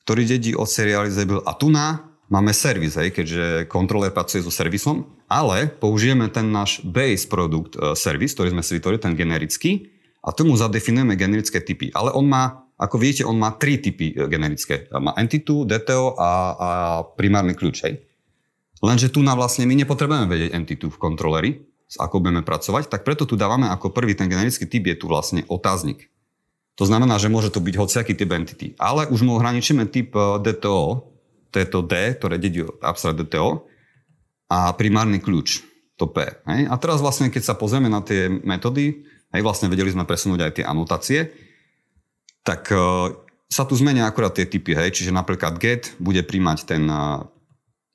ktorý 0.07 0.23
dedí 0.23 0.55
od 0.55 0.69
serializable 0.71 1.43
a 1.43 1.51
tu 1.59 1.67
na 1.67 2.13
máme 2.31 2.49
servis, 2.55 2.95
hej, 2.95 3.13
keďže 3.13 3.69
kontroler 3.69 4.09
pracuje 4.09 4.41
so 4.41 4.49
servisom, 4.49 5.05
ale 5.29 5.69
použijeme 5.69 6.31
ten 6.33 6.49
náš 6.49 6.81
base 6.81 7.29
produkt 7.29 7.77
uh, 7.77 7.93
servis, 7.93 8.33
ktorý 8.33 8.57
sme 8.57 8.63
si 8.65 8.81
vytvorili, 8.81 9.01
ten 9.01 9.13
generický, 9.13 9.92
a 10.23 10.29
tomu 10.31 10.55
zadefinujeme 10.55 11.19
generické 11.19 11.59
typy. 11.59 11.91
Ale 11.91 12.15
on 12.15 12.23
má, 12.23 12.63
ako 12.79 12.95
viete, 12.95 13.27
on 13.27 13.36
má 13.36 13.51
tri 13.59 13.75
typy 13.75 14.15
e, 14.15 14.31
generické. 14.31 14.88
Má 14.95 15.12
entitu, 15.19 15.67
DTO 15.67 16.15
a, 16.15 16.31
a 16.55 16.69
primárny 17.19 17.59
kľúč. 17.59 17.77
Hej. 17.83 18.07
Lenže 18.79 19.12
tu 19.12 19.19
na 19.19 19.36
vlastne 19.36 19.67
my 19.67 19.75
nepotrebujeme 19.83 20.27
vedieť 20.31 20.51
entitu 20.55 20.88
v 20.88 20.97
kontroleri, 20.99 21.51
s 21.88 21.99
ako 21.99 22.23
budeme 22.23 22.41
pracovať, 22.41 22.88
tak 22.88 23.03
preto 23.03 23.27
tu 23.27 23.36
dávame 23.36 23.67
ako 23.67 23.91
prvý 23.91 24.15
ten 24.15 24.31
generický 24.31 24.65
typ 24.65 24.88
je 24.88 24.95
tu 24.97 25.05
vlastne 25.12 25.43
otáznik. 25.51 26.09
To 26.81 26.89
znamená, 26.89 27.21
že 27.21 27.29
môže 27.29 27.53
to 27.53 27.62
byť 27.62 27.75
hociaký 27.77 28.17
typ 28.17 28.33
entity. 28.33 28.73
Ale 28.81 29.05
už 29.12 29.21
mu 29.21 29.38
ohraničíme 29.38 29.91
typ 29.91 30.15
e, 30.15 30.39
DTO, 30.39 31.12
to 31.53 31.55
je 31.59 31.67
to 31.67 31.79
D, 31.86 31.93
ktoré 32.17 32.39
dedí 32.39 32.63
abstract 32.81 33.19
DTO, 33.19 33.67
a 34.49 34.73
primárny 34.73 35.21
kľúč, 35.21 35.62
to 35.99 36.09
P. 36.09 36.25
Hej? 36.49 36.65
A 36.69 36.73
teraz 36.81 36.99
vlastne, 36.99 37.29
keď 37.29 37.53
sa 37.53 37.55
pozrieme 37.57 37.89
na 37.89 38.01
tie 38.01 38.29
metódy, 38.29 39.05
hej, 39.34 39.41
vlastne 39.41 39.67
vedeli 39.67 39.89
sme 39.89 40.06
presunúť 40.06 40.39
aj 40.46 40.52
tie 40.62 40.65
anotácie, 40.65 41.19
tak 42.46 42.69
uh, 42.69 43.10
sa 43.50 43.65
tu 43.65 43.74
zmenia 43.74 44.06
akurát 44.06 44.34
tie 44.34 44.46
typy, 44.46 44.78
hej, 44.78 44.93
čiže 44.93 45.12
napríklad 45.12 45.58
get 45.58 45.91
bude 45.98 46.22
príjmať 46.22 46.69
ten, 46.69 46.86
uh, 46.86 47.26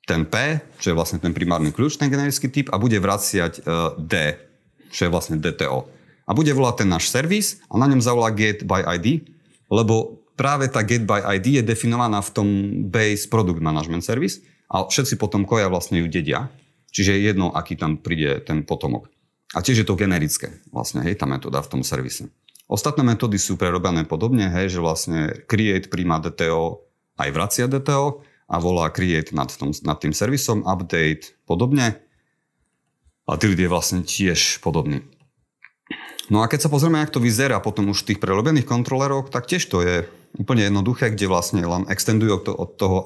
ten 0.03 0.27
P, 0.27 0.59
čo 0.83 0.91
je 0.91 0.97
vlastne 0.97 1.17
ten 1.17 1.31
primárny 1.31 1.71
kľúč, 1.71 1.97
ten 1.97 2.11
generický 2.11 2.51
typ 2.51 2.67
a 2.69 2.77
bude 2.81 2.99
vraciať 2.99 3.63
uh, 3.63 3.95
D, 3.95 4.35
čo 4.91 5.07
je 5.07 5.13
vlastne 5.13 5.39
DTO. 5.39 5.87
A 6.29 6.37
bude 6.37 6.53
volať 6.53 6.85
ten 6.85 6.89
náš 6.89 7.09
servis 7.09 7.57
a 7.71 7.79
na 7.81 7.89
ňom 7.89 8.05
zavolá 8.05 8.29
get 8.29 8.61
by 8.65 8.85
ID, 9.01 9.25
lebo 9.69 10.21
práve 10.37 10.69
tá 10.69 10.85
get 10.85 11.03
by 11.03 11.25
ID 11.41 11.59
je 11.59 11.63
definovaná 11.65 12.21
v 12.21 12.31
tom 12.31 12.47
base 12.87 13.25
product 13.25 13.59
management 13.59 14.05
service 14.05 14.39
a 14.69 14.85
všetci 14.85 15.17
potom 15.17 15.43
vlastne 15.43 15.99
ju 15.99 16.07
dedia. 16.07 16.47
Čiže 16.89 17.17
je 17.17 17.21
jedno, 17.33 17.53
aký 17.53 17.77
tam 17.77 18.01
príde 18.01 18.41
ten 18.41 18.65
potomok. 18.65 19.09
A 19.57 19.65
tiež 19.65 19.81
je 19.81 19.87
to 19.87 19.97
generické, 19.97 20.61
vlastne, 20.69 21.01
hej, 21.01 21.17
tá 21.17 21.25
metóda 21.25 21.65
v 21.65 21.71
tom 21.77 21.81
servise. 21.81 22.29
Ostatné 22.69 23.01
metódy 23.01 23.41
sú 23.41 23.57
prerobené 23.57 24.05
podobne, 24.05 24.45
hej, 24.53 24.77
že 24.77 24.79
vlastne 24.79 25.33
create 25.49 25.89
príjma 25.89 26.21
DTO 26.21 26.85
aj 27.17 27.29
vracia 27.33 27.65
DTO 27.65 28.21
a 28.45 28.55
volá 28.61 28.93
create 28.93 29.33
nad, 29.33 29.49
tom, 29.49 29.73
nad 29.81 29.97
tým 29.97 30.13
servisom, 30.13 30.61
update 30.69 31.33
podobne. 31.49 31.97
A 33.25 33.37
build 33.37 33.57
je 33.57 33.69
vlastne 33.69 34.05
tiež 34.05 34.61
podobný. 34.61 35.01
No 36.29 36.45
a 36.45 36.49
keď 36.49 36.65
sa 36.65 36.73
pozrieme, 36.73 37.01
ako 37.01 37.17
to 37.17 37.25
vyzerá 37.25 37.57
potom 37.57 37.89
už 37.89 38.05
v 38.05 38.13
tých 38.13 38.21
prerobených 38.21 38.69
kontroleroch, 38.69 39.33
tak 39.33 39.49
tiež 39.49 39.65
to 39.65 39.81
je 39.81 40.05
úplne 40.37 40.61
jednoduché, 40.61 41.09
kde 41.09 41.25
vlastne 41.25 41.65
len 41.65 41.89
extendujú 41.89 42.45
to 42.45 42.53
od 42.53 42.77
toho 42.77 43.01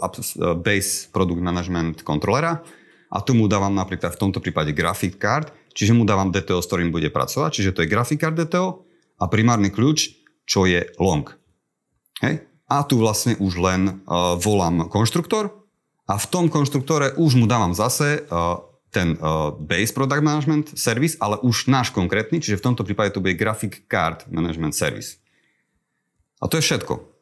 base 0.59 1.07
product 1.07 1.39
management 1.39 2.03
kontrolera 2.03 2.59
a 3.07 3.17
tu 3.23 3.31
mu 3.31 3.47
dávam 3.47 3.71
napríklad 3.71 4.11
v 4.11 4.21
tomto 4.27 4.43
prípade 4.43 4.75
graphic 4.75 5.15
card, 5.15 5.55
čiže 5.73 5.97
mu 5.97 6.05
dávam 6.05 6.29
DTO, 6.29 6.61
s 6.61 6.69
ktorým 6.69 6.93
bude 6.93 7.09
pracovať, 7.09 7.49
čiže 7.59 7.73
to 7.73 7.81
je 7.83 7.91
card 8.17 8.37
DTO 8.37 8.85
a 9.19 9.23
primárny 9.27 9.73
kľúč, 9.73 10.15
čo 10.45 10.65
je 10.69 10.85
long. 11.01 11.25
Hej? 12.21 12.45
A 12.69 12.81
tu 12.87 12.97
vlastne 12.97 13.37
už 13.37 13.59
len 13.59 13.81
uh, 14.05 14.39
volám 14.39 14.87
konštruktor 14.87 15.51
a 16.09 16.13
v 16.17 16.25
tom 16.29 16.47
konštruktore 16.47 17.15
už 17.19 17.37
mu 17.37 17.45
dávam 17.45 17.75
zase 17.75 18.23
uh, 18.27 18.59
ten 18.93 19.17
uh, 19.17 19.51
base 19.57 19.91
product 19.91 20.21
management 20.21 20.65
service, 20.77 21.17
ale 21.17 21.41
už 21.41 21.67
náš 21.67 21.89
konkrétny, 21.89 22.37
čiže 22.37 22.61
v 22.61 22.65
tomto 22.71 22.85
prípade 22.85 23.17
to 23.17 23.23
bude 23.23 23.35
graphic 23.35 23.89
card 23.89 24.29
management 24.29 24.77
service. 24.77 25.17
A 26.43 26.45
to 26.45 26.59
je 26.59 26.65
všetko. 26.65 27.13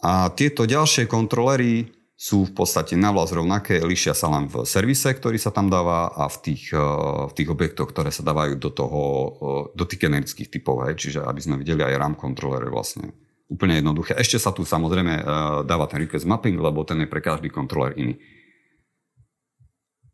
A 0.00 0.32
tieto 0.32 0.64
ďalšie 0.64 1.04
kontrolery 1.04 1.92
sú 2.20 2.44
v 2.44 2.52
podstate 2.52 3.00
navlas 3.00 3.32
rovnaké, 3.32 3.80
lišia 3.80 4.12
sa 4.12 4.28
len 4.28 4.44
v 4.44 4.68
servise, 4.68 5.08
ktorý 5.08 5.40
sa 5.40 5.48
tam 5.48 5.72
dáva 5.72 6.12
a 6.12 6.28
v 6.28 6.52
tých, 6.52 6.76
eh, 6.76 6.80
v 7.24 7.32
tých 7.32 7.48
objektoch, 7.48 7.88
ktoré 7.88 8.12
sa 8.12 8.20
dávajú 8.20 8.60
do, 8.60 8.68
toho, 8.68 9.00
eh, 9.00 9.62
do 9.72 9.84
tých 9.88 10.04
generických 10.04 10.52
typov. 10.52 10.84
Hej. 10.84 11.00
Čiže 11.00 11.24
aby 11.24 11.40
sme 11.40 11.56
videli 11.56 11.80
aj 11.80 11.96
RAM 11.96 12.14
kontroler 12.20 12.68
vlastne 12.68 13.16
úplne 13.48 13.80
jednoduché. 13.80 14.20
Ešte 14.20 14.36
sa 14.36 14.52
tu 14.52 14.68
samozrejme 14.68 15.14
eh, 15.16 15.24
dáva 15.64 15.88
ten 15.88 16.04
request 16.04 16.28
mapping, 16.28 16.60
lebo 16.60 16.84
ten 16.84 17.00
je 17.00 17.08
pre 17.08 17.24
každý 17.24 17.48
kontroler 17.48 17.96
iný. 17.96 18.20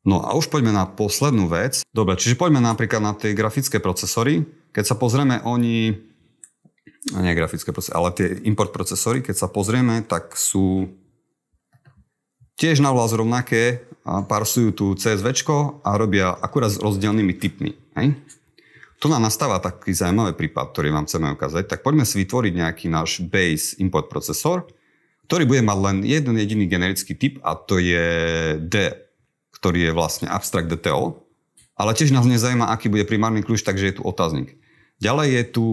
No 0.06 0.22
a 0.22 0.38
už 0.38 0.46
poďme 0.46 0.70
na 0.70 0.86
poslednú 0.86 1.50
vec. 1.50 1.82
Dobre, 1.90 2.14
čiže 2.14 2.38
poďme 2.38 2.62
napríklad 2.62 3.02
na 3.02 3.18
tie 3.18 3.34
grafické 3.34 3.82
procesory. 3.82 4.46
Keď 4.70 4.84
sa 4.86 4.94
pozrieme, 4.94 5.42
oni 5.42 5.90
nie 7.10 7.34
grafické 7.34 7.74
procesory, 7.74 7.98
ale 7.98 8.08
tie 8.14 8.28
import 8.46 8.70
procesory, 8.70 9.26
keď 9.26 9.34
sa 9.34 9.48
pozrieme, 9.50 10.06
tak 10.06 10.38
sú 10.38 10.86
tiež 12.56 12.80
na 12.80 12.92
vlast 12.92 13.14
rovnaké, 13.16 13.86
a 14.06 14.22
parsujú 14.22 14.70
tu 14.70 14.84
CSV 14.94 15.26
a 15.82 15.90
robia 15.98 16.30
akurát 16.38 16.70
s 16.70 16.78
rozdielnymi 16.78 17.34
typmi. 17.42 17.74
Hej? 17.98 18.14
Tu 19.02 19.10
nám 19.10 19.26
nastáva 19.26 19.58
taký 19.58 19.90
zaujímavý 19.90 20.38
prípad, 20.38 20.70
ktorý 20.70 20.94
vám 20.94 21.10
chceme 21.10 21.34
ukázať. 21.34 21.66
Tak 21.66 21.82
poďme 21.82 22.06
si 22.06 22.22
vytvoriť 22.22 22.52
nejaký 22.54 22.86
náš 22.86 23.18
base 23.26 23.74
import 23.82 24.06
procesor, 24.06 24.70
ktorý 25.26 25.42
bude 25.42 25.62
mať 25.66 25.78
len 25.82 25.96
jeden 26.06 26.38
jediný 26.38 26.64
generický 26.70 27.18
typ 27.18 27.42
a 27.42 27.58
to 27.58 27.82
je 27.82 28.06
D, 28.62 28.94
ktorý 29.58 29.90
je 29.90 29.92
vlastne 29.92 30.30
abstract 30.30 30.70
DTO. 30.70 31.18
Ale 31.76 31.92
tiež 31.92 32.14
nás 32.14 32.24
nezaujíma, 32.24 32.70
aký 32.72 32.88
bude 32.88 33.04
primárny 33.04 33.42
kľúč, 33.42 33.66
takže 33.66 33.90
je 33.90 33.96
tu 34.00 34.02
otáznik. 34.06 34.56
Ďalej 34.96 35.28
je 35.28 35.44
tu 35.52 35.66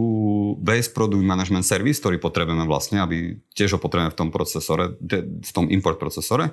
base 0.60 0.92
product 0.92 1.24
management 1.24 1.64
service, 1.64 2.02
ktorý 2.04 2.20
potrebujeme 2.20 2.68
vlastne, 2.68 3.00
aby 3.00 3.40
tiež 3.56 3.78
ho 3.78 3.80
potrebujeme 3.80 4.12
v 4.12 4.20
tom 4.20 4.30
procesore, 4.36 5.00
v 5.00 5.52
tom 5.54 5.72
import 5.72 5.96
procesore. 5.96 6.52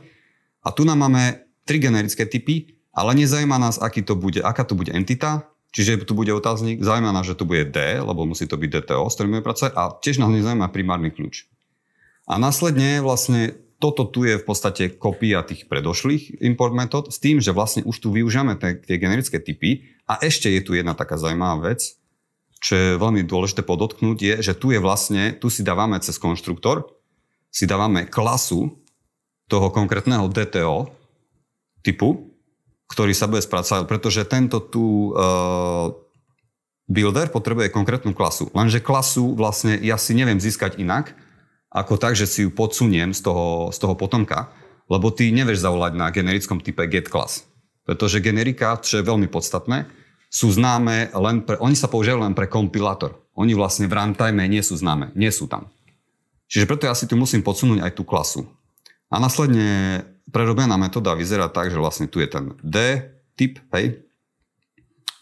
A 0.61 0.73
tu 0.73 0.85
nám 0.85 1.01
máme 1.01 1.47
tri 1.65 1.81
generické 1.81 2.27
typy, 2.27 2.77
ale 2.91 3.15
nezaujíma 3.15 3.57
nás, 3.57 3.79
aký 3.79 4.03
to 4.03 4.19
bude, 4.19 4.43
aká 4.43 4.67
to 4.67 4.75
bude 4.75 4.91
entita, 4.93 5.47
čiže 5.71 6.03
tu 6.03 6.19
bude 6.19 6.35
otáznik, 6.35 6.83
zaujíma 6.83 7.15
nás, 7.15 7.27
že 7.27 7.39
to 7.39 7.47
bude 7.47 7.71
D, 7.71 8.03
lebo 8.03 8.27
musí 8.27 8.45
to 8.51 8.59
byť 8.59 8.71
DTO, 8.71 9.07
s 9.07 9.15
ktorým 9.15 9.41
pracovať 9.41 9.73
a 9.79 9.83
tiež 10.03 10.19
nás 10.19 10.31
nezaujíma 10.31 10.69
primárny 10.75 11.15
kľúč. 11.15 11.47
A 12.27 12.39
následne 12.39 13.03
vlastne 13.03 13.59
toto 13.81 14.05
tu 14.05 14.29
je 14.29 14.37
v 14.37 14.45
podstate 14.45 15.01
kopia 15.01 15.41
tých 15.41 15.65
predošlých 15.65 16.45
import 16.45 16.77
metód 16.77 17.09
s 17.09 17.17
tým, 17.17 17.41
že 17.41 17.57
vlastne 17.57 17.81
už 17.89 17.97
tu 17.97 18.13
využívame 18.13 18.61
tie, 18.61 18.77
tie 18.77 19.01
generické 19.01 19.41
typy 19.41 19.89
a 20.05 20.21
ešte 20.21 20.53
je 20.53 20.61
tu 20.61 20.77
jedna 20.77 20.93
taká 20.93 21.17
zaujímavá 21.17 21.73
vec, 21.73 21.97
čo 22.61 22.77
je 22.77 23.01
veľmi 23.01 23.25
dôležité 23.25 23.65
podotknúť, 23.65 24.17
je, 24.21 24.35
že 24.45 24.53
tu 24.53 24.69
je 24.69 24.77
vlastne, 24.77 25.33
tu 25.41 25.49
si 25.49 25.65
dávame 25.65 25.97
cez 26.05 26.21
konštruktor, 26.21 26.93
si 27.49 27.65
dávame 27.65 28.05
klasu, 28.05 28.77
toho 29.51 29.75
konkrétneho 29.75 30.31
DTO 30.31 30.95
typu, 31.83 32.31
ktorý 32.87 33.11
sa 33.11 33.27
bude 33.27 33.43
spracovať, 33.43 33.91
pretože 33.91 34.23
tento 34.27 34.63
tu 34.63 35.11
uh, 35.15 35.91
builder 36.91 37.31
potrebuje 37.31 37.71
konkrétnu 37.75 38.15
klasu. 38.15 38.51
Lenže 38.51 38.83
klasu 38.83 39.35
vlastne 39.35 39.79
ja 39.83 39.99
si 39.99 40.15
neviem 40.15 40.39
získať 40.39 40.79
inak, 40.79 41.15
ako 41.71 41.99
tak, 41.99 42.19
že 42.19 42.27
si 42.27 42.43
ju 42.43 42.51
podsuniem 42.51 43.15
z 43.15 43.23
toho, 43.23 43.71
z 43.71 43.79
toho 43.79 43.95
potomka, 43.95 44.51
lebo 44.91 45.15
ty 45.15 45.31
nevieš 45.31 45.63
zavolať 45.63 45.95
na 45.95 46.11
generickom 46.11 46.59
type 46.59 46.83
get 46.91 47.07
class. 47.07 47.47
Pretože 47.87 48.19
generika, 48.19 48.75
čo 48.83 48.99
je 48.99 49.07
veľmi 49.07 49.31
podstatné, 49.31 49.87
sú 50.31 50.51
známe 50.51 51.15
len 51.15 51.47
pre, 51.47 51.59
oni 51.63 51.79
sa 51.79 51.87
používajú 51.87 52.27
len 52.27 52.35
pre 52.35 52.51
kompilátor. 52.51 53.19
Oni 53.39 53.55
vlastne 53.55 53.87
v 53.87 53.95
runtime 53.95 54.47
nie 54.51 54.63
sú 54.63 54.75
známe, 54.79 55.15
nie 55.15 55.31
sú 55.31 55.47
tam. 55.47 55.71
Čiže 56.51 56.67
preto 56.67 56.91
ja 56.91 56.95
si 56.99 57.07
tu 57.07 57.15
musím 57.15 57.47
podsunúť 57.47 57.87
aj 57.87 57.93
tú 57.95 58.03
klasu. 58.03 58.51
A 59.11 59.19
následne 59.19 60.01
prerobená 60.31 60.79
metóda 60.79 61.19
vyzerá 61.19 61.51
tak, 61.51 61.75
že 61.75 61.83
vlastne 61.83 62.07
tu 62.07 62.23
je 62.23 62.31
ten 62.31 62.55
D 62.63 63.03
typ, 63.35 63.59
hej, 63.75 64.07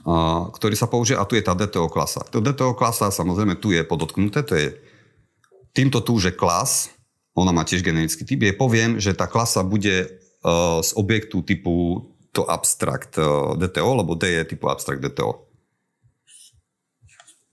a, 0.05 0.45
ktorý 0.53 0.77
sa 0.77 0.87
použije 0.87 1.17
a 1.17 1.25
tu 1.25 1.35
je 1.35 1.43
tá 1.43 1.57
DTO 1.57 1.89
klasa. 1.89 2.21
To 2.29 2.45
DTO 2.45 2.77
klasa 2.77 3.09
samozrejme 3.09 3.57
tu 3.57 3.73
je 3.73 3.81
podotknuté, 3.83 4.45
to 4.45 4.55
je 4.55 4.77
týmto 5.73 6.05
tu, 6.05 6.21
že 6.21 6.37
klas, 6.37 6.93
ona 7.33 7.55
má 7.55 7.65
tiež 7.65 7.81
generický 7.81 8.29
typ, 8.29 8.45
je 8.45 8.53
poviem, 8.53 9.01
že 9.01 9.17
tá 9.17 9.25
klasa 9.25 9.65
bude 9.65 10.21
uh, 10.45 10.85
z 10.85 10.91
objektu 11.01 11.41
typu 11.41 12.05
to 12.37 12.45
abstract 12.45 13.17
uh, 13.17 13.57
DTO, 13.57 14.05
lebo 14.05 14.13
D 14.19 14.29
je 14.29 14.53
typu 14.53 14.69
abstract 14.69 15.01
DTO. 15.01 15.49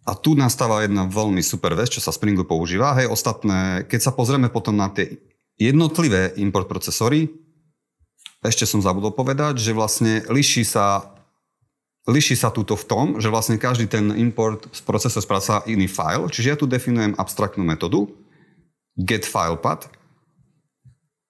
A 0.06 0.14
tu 0.14 0.38
nastáva 0.38 0.86
jedna 0.86 1.10
veľmi 1.10 1.42
super 1.42 1.74
vec, 1.74 1.90
čo 1.90 1.98
sa 1.98 2.14
Springu 2.14 2.46
používa. 2.46 2.94
Hej, 2.94 3.10
ostatné, 3.10 3.90
keď 3.90 4.00
sa 4.06 4.12
pozrieme 4.14 4.54
potom 4.54 4.78
na 4.78 4.94
tie 4.94 5.18
jednotlivé 5.56 6.36
import 6.40 6.68
procesory, 6.68 7.32
ešte 8.46 8.70
som 8.70 8.84
zabudol 8.84 9.16
povedať, 9.16 9.58
že 9.58 9.74
vlastne 9.74 10.22
líši 10.30 10.62
sa, 10.62 11.18
líši 12.06 12.38
sa 12.38 12.54
túto 12.54 12.78
v 12.78 12.86
tom, 12.86 13.06
že 13.18 13.34
vlastne 13.34 13.58
každý 13.58 13.90
ten 13.90 14.14
import 14.14 14.70
z 14.70 14.82
procesor 14.86 15.26
spracá 15.26 15.66
iný 15.66 15.90
file. 15.90 16.30
Čiže 16.30 16.50
ja 16.54 16.58
tu 16.60 16.70
definujem 16.70 17.18
abstraktnú 17.18 17.66
metódu 17.66 18.06
getFilePath 18.96 19.92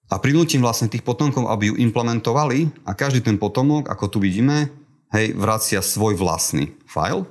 a 0.06 0.14
prinútim 0.22 0.62
vlastne 0.62 0.86
tých 0.86 1.02
potomkov, 1.02 1.50
aby 1.50 1.72
ju 1.72 1.74
implementovali 1.82 2.70
a 2.86 2.94
každý 2.94 3.26
ten 3.26 3.40
potomok, 3.40 3.90
ako 3.90 4.06
tu 4.06 4.18
vidíme, 4.22 4.70
hej, 5.10 5.34
vracia 5.34 5.82
svoj 5.82 6.14
vlastný 6.14 6.78
file 6.86 7.26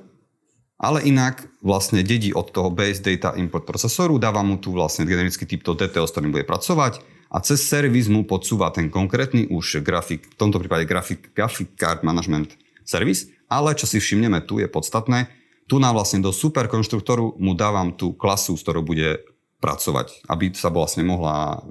ale 0.76 1.04
inak 1.08 1.48
vlastne 1.64 2.04
dedí 2.04 2.36
od 2.36 2.52
toho 2.52 2.68
base 2.68 3.00
data 3.00 3.32
import 3.40 3.64
procesoru, 3.64 4.20
dáva 4.20 4.44
mu 4.44 4.60
tu 4.60 4.76
vlastne 4.76 5.08
generický 5.08 5.48
typ 5.48 5.64
to 5.64 5.72
detail, 5.72 6.04
s 6.04 6.12
ktorým 6.12 6.32
bude 6.32 6.44
pracovať 6.44 7.00
a 7.32 7.40
cez 7.40 7.64
servis 7.64 8.06
mu 8.06 8.28
podsúva 8.28 8.70
ten 8.70 8.92
konkrétny 8.92 9.48
už 9.48 9.80
grafik, 9.80 10.28
v 10.30 10.36
tomto 10.36 10.60
prípade 10.60 10.84
grafik, 10.84 11.32
graphic 11.32 11.74
card 11.74 12.04
management 12.04 12.54
service, 12.84 13.32
ale 13.48 13.74
čo 13.74 13.88
si 13.88 13.98
všimneme 13.98 14.44
tu 14.44 14.60
je 14.60 14.68
podstatné, 14.68 15.32
tu 15.66 15.82
nám 15.82 15.98
vlastne 15.98 16.22
do 16.22 16.30
superkonštruktoru 16.30 17.42
mu 17.42 17.52
dávam 17.58 17.90
tú 17.90 18.14
klasu, 18.14 18.54
s 18.54 18.62
ktorou 18.62 18.86
bude 18.86 19.18
pracovať, 19.58 20.28
aby 20.30 20.54
sa 20.54 20.70
vlastne 20.70 21.02
mohla, 21.02 21.64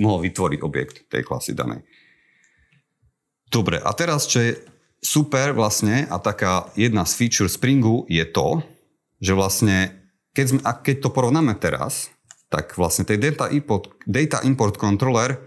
mohol 0.00 0.24
vytvoriť 0.24 0.60
objekt 0.64 1.04
tej 1.12 1.26
klasy 1.26 1.52
danej. 1.52 1.84
Dobre, 3.52 3.76
a 3.76 3.92
teraz, 3.92 4.24
čo 4.24 4.40
je 4.40 4.56
super 5.02 5.50
vlastne 5.52 6.06
a 6.06 6.16
taká 6.22 6.70
jedna 6.78 7.02
z 7.02 7.12
feature 7.18 7.50
Springu 7.50 8.06
je 8.06 8.22
to, 8.22 8.62
že 9.18 9.34
vlastne 9.34 9.76
keď, 10.32 10.46
sme, 10.46 10.60
a 10.62 10.72
keď 10.78 10.96
to 11.04 11.08
porovnáme 11.10 11.58
teraz, 11.58 12.08
tak 12.48 12.78
vlastne 12.78 13.02
tej 13.02 13.18
data 13.18 13.50
import, 13.50 13.90
data 14.06 14.40
import 14.46 14.78
controller 14.78 15.42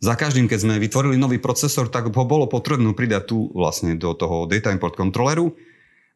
za 0.00 0.16
každým, 0.16 0.48
keď 0.48 0.58
sme 0.64 0.80
vytvorili 0.80 1.20
nový 1.20 1.36
procesor, 1.36 1.92
tak 1.92 2.08
ho 2.08 2.24
bolo 2.24 2.48
potrebné 2.48 2.88
pridať 2.96 3.34
tu 3.34 3.52
vlastne 3.52 3.98
do 3.98 4.16
toho 4.16 4.48
data 4.48 4.72
import 4.72 4.96
controlleru 4.96 5.52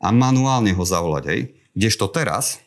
a 0.00 0.08
manuálne 0.08 0.72
ho 0.72 0.84
zavolať. 0.86 1.24
Hej. 1.28 1.40
Kdežto 1.76 2.08
teraz 2.08 2.64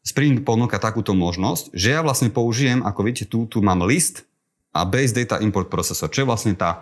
Spring 0.00 0.40
ponúka 0.40 0.80
takúto 0.80 1.12
možnosť, 1.12 1.74
že 1.76 1.92
ja 1.92 2.00
vlastne 2.00 2.32
použijem, 2.32 2.80
ako 2.80 3.00
vidíte, 3.04 3.26
tu, 3.28 3.44
tu 3.50 3.58
mám 3.60 3.84
list 3.84 4.24
a 4.72 4.86
base 4.86 5.12
data 5.12 5.42
import 5.42 5.68
procesor, 5.68 6.08
čo 6.08 6.22
je 6.24 6.30
vlastne 6.30 6.54
tá 6.54 6.80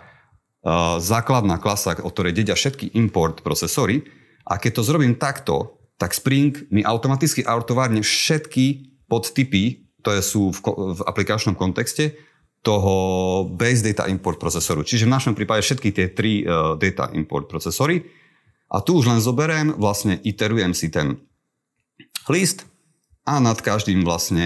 základná 0.99 1.55
klasa, 1.57 1.95
o 2.03 2.11
ktorej 2.11 2.35
dedia 2.35 2.55
všetky 2.55 2.95
import 2.99 3.41
procesory. 3.45 4.03
A 4.43 4.59
keď 4.59 4.81
to 4.81 4.87
zrobím 4.87 5.15
takto, 5.15 5.79
tak 5.99 6.15
Spring 6.15 6.55
mi 6.71 6.83
automaticky 6.83 7.43
autovárne 7.43 8.03
všetky 8.03 8.95
podtypy, 9.07 9.87
ktoré 10.03 10.23
sú 10.23 10.51
v, 10.51 10.59
v 10.95 11.01
aplikačnom 11.03 11.55
kontexte, 11.55 12.15
toho 12.59 13.47
base 13.55 13.83
data 13.83 14.07
import 14.11 14.35
procesoru. 14.35 14.83
Čiže 14.83 15.07
v 15.07 15.15
našom 15.15 15.33
prípade 15.35 15.63
všetky 15.63 15.95
tie 15.95 16.11
tri 16.11 16.43
uh, 16.43 16.75
data 16.75 17.07
import 17.15 17.47
procesory. 17.47 18.03
A 18.67 18.83
tu 18.83 18.99
už 18.99 19.07
len 19.07 19.23
zoberiem, 19.23 19.73
vlastne 19.79 20.19
iterujem 20.21 20.75
si 20.75 20.91
ten 20.91 21.23
list 22.29 22.67
a 23.25 23.41
nad 23.41 23.57
každým 23.57 24.05
vlastne, 24.05 24.45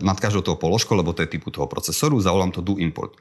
nad 0.00 0.16
každou 0.20 0.44
toho 0.44 0.60
položkou, 0.60 0.92
lebo 0.96 1.16
to 1.16 1.24
je 1.24 1.32
typu 1.36 1.48
toho 1.48 1.64
procesoru, 1.68 2.20
zavolám 2.20 2.52
to 2.52 2.60
do 2.60 2.76
import. 2.80 3.16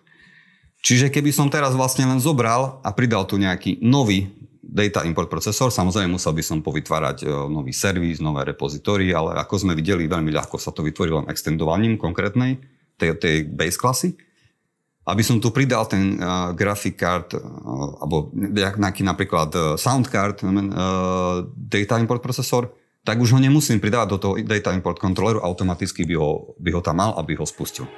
Čiže 0.81 1.13
keby 1.13 1.29
som 1.29 1.45
teraz 1.45 1.77
vlastne 1.77 2.09
len 2.09 2.17
zobral 2.17 2.81
a 2.81 2.89
pridal 2.89 3.29
tu 3.29 3.37
nejaký 3.37 3.85
nový 3.85 4.33
data 4.71 5.05
import 5.05 5.29
procesor, 5.29 5.69
samozrejme 5.69 6.17
musel 6.17 6.33
by 6.33 6.41
som 6.41 6.63
povytvárať 6.65 7.17
e, 7.21 7.25
nový 7.29 7.69
servis, 7.69 8.17
nové 8.17 8.49
repozitóry, 8.49 9.13
ale 9.13 9.37
ako 9.37 9.67
sme 9.67 9.77
videli, 9.77 10.09
veľmi 10.09 10.33
ľahko 10.33 10.57
sa 10.57 10.73
to 10.73 10.81
vytvorilo 10.81 11.21
len 11.21 11.29
extendovaním 11.29 12.01
konkrétnej 12.01 12.57
tej, 12.97 13.19
tej 13.19 13.35
base 13.45 13.77
klasy. 13.77 14.09
Aby 15.01 15.25
som 15.25 15.41
tu 15.41 15.49
pridal 15.49 15.89
ten 15.89 16.21
uh, 16.21 16.53
graphic 16.53 16.93
card, 16.93 17.33
uh, 17.33 17.41
alebo 18.05 18.29
nejaký 18.37 19.01
napríklad 19.01 19.49
uh, 19.57 19.61
sound 19.73 20.05
card, 20.05 20.45
uh, 20.45 21.41
data 21.57 21.97
import 21.97 22.21
procesor, 22.21 22.69
tak 23.01 23.17
už 23.17 23.33
ho 23.33 23.41
nemusím 23.41 23.81
pridávať 23.81 24.07
do 24.13 24.17
toho 24.21 24.33
data 24.45 24.69
import 24.77 25.01
controlleru, 25.01 25.41
automaticky 25.41 26.05
by 26.05 26.15
ho, 26.21 26.53
by 26.61 26.69
ho 26.69 26.81
tam 26.85 27.01
mal, 27.01 27.17
aby 27.17 27.33
ho 27.33 27.49
spustil. 27.49 27.89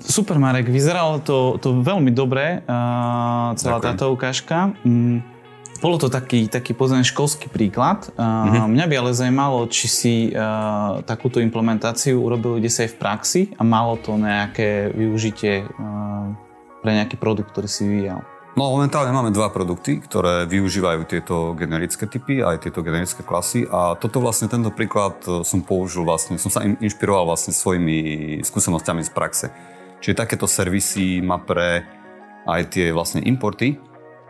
Super, 0.00 0.40
Marek, 0.40 0.72
vyzeralo 0.72 1.20
to, 1.20 1.60
to 1.60 1.84
veľmi 1.84 2.10
dobre, 2.10 2.64
uh, 2.64 3.52
celá 3.54 3.78
Ďakujem. 3.78 3.88
táto 3.94 4.04
ukážka. 4.08 4.72
Mm, 4.80 5.20
bolo 5.80 5.96
to 5.96 6.12
taký, 6.12 6.44
taký 6.48 6.76
pozorný 6.76 7.04
školský 7.08 7.48
príklad. 7.48 8.08
Uh, 8.16 8.20
mm-hmm. 8.20 8.68
Mňa 8.76 8.84
by 8.88 8.94
ale 9.00 9.10
zaujímalo, 9.16 9.64
či 9.72 9.86
si 9.88 10.14
uh, 10.32 11.00
takúto 11.04 11.40
implementáciu 11.40 12.20
urobil 12.20 12.60
kde 12.60 12.68
sa 12.72 12.84
aj 12.84 12.90
v 12.92 12.98
praxi 13.00 13.42
a 13.56 13.62
malo 13.64 13.96
to 13.96 14.16
nejaké 14.16 14.92
využitie 14.92 15.64
uh, 15.64 16.32
pre 16.84 16.96
nejaký 16.96 17.16
produkt, 17.20 17.52
ktorý 17.52 17.68
si 17.68 17.88
vyvíjal. 17.88 18.20
No 18.58 18.76
momentálne 18.76 19.14
máme 19.14 19.30
dva 19.30 19.48
produkty, 19.48 20.02
ktoré 20.02 20.42
využívajú 20.44 21.06
tieto 21.06 21.54
generické 21.54 22.04
typy, 22.10 22.42
aj 22.42 22.66
tieto 22.66 22.82
generické 22.82 23.22
klasy 23.22 23.62
a 23.64 23.94
toto 23.94 24.18
vlastne, 24.18 24.50
tento 24.50 24.74
príklad 24.74 25.22
som 25.46 25.62
použil 25.62 26.02
vlastne, 26.02 26.34
som 26.34 26.50
sa 26.50 26.66
inšpiroval 26.66 27.30
vlastne 27.30 27.54
svojimi 27.54 28.42
skúsenostiami 28.42 29.06
z 29.06 29.10
praxe. 29.14 29.46
Čiže 30.00 30.16
takéto 30.16 30.48
servisy, 30.48 31.20
pre 31.44 31.84
aj 32.48 32.72
tie 32.72 32.90
vlastne 32.90 33.20
importy 33.20 33.76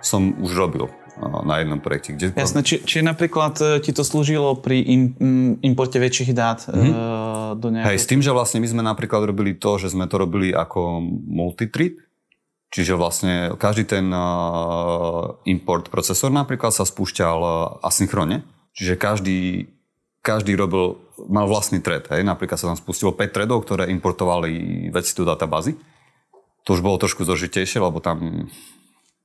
som 0.02 0.35
už 0.42 0.52
robil 0.59 0.90
na 1.20 1.61
jednom 1.61 1.80
projekte. 1.80 2.16
Kde... 2.16 2.33
Jasné, 2.33 2.64
či, 2.64 2.80
či 2.80 3.04
napríklad 3.04 3.54
e, 3.61 3.66
ti 3.85 3.92
to 3.92 4.00
slúžilo 4.00 4.56
pri 4.56 4.80
im, 4.80 5.02
importe 5.61 6.00
väčších 6.00 6.33
dát 6.33 6.64
mm-hmm. 6.64 7.61
do 7.61 7.66
nejakého... 7.68 7.90
Hej, 7.92 7.98
s 8.00 8.09
tým, 8.09 8.20
že 8.24 8.33
vlastne 8.33 8.59
my 8.64 8.68
sme 8.70 8.83
napríklad 8.83 9.28
robili 9.28 9.52
to, 9.52 9.76
že 9.76 9.92
sme 9.92 10.09
to 10.09 10.16
robili 10.16 10.48
ako 10.56 11.04
multitreat, 11.28 12.00
čiže 12.72 12.96
vlastne 12.96 13.52
každý 13.61 13.85
ten 13.85 14.09
import 15.44 15.92
procesor 15.92 16.33
napríklad 16.33 16.72
sa 16.72 16.88
spúšťal 16.88 17.38
asynchronne, 17.85 18.46
čiže 18.72 18.96
každý 18.96 19.68
každý 20.20 20.52
robil, 20.56 21.00
mal 21.28 21.48
vlastný 21.48 21.80
thread. 21.80 22.09
Hej? 22.12 22.24
Napríklad 22.24 22.61
sa 22.61 22.68
tam 22.68 22.78
spustilo 22.78 23.12
5 23.16 23.33
threadov, 23.33 23.64
ktoré 23.64 23.88
importovali 23.88 24.88
veci 24.92 25.12
do 25.16 25.24
databázy. 25.24 25.76
To 26.68 26.76
už 26.76 26.85
bolo 26.85 27.00
trošku 27.00 27.24
zložitejšie, 27.24 27.80
lebo 27.80 28.04
tam 28.04 28.48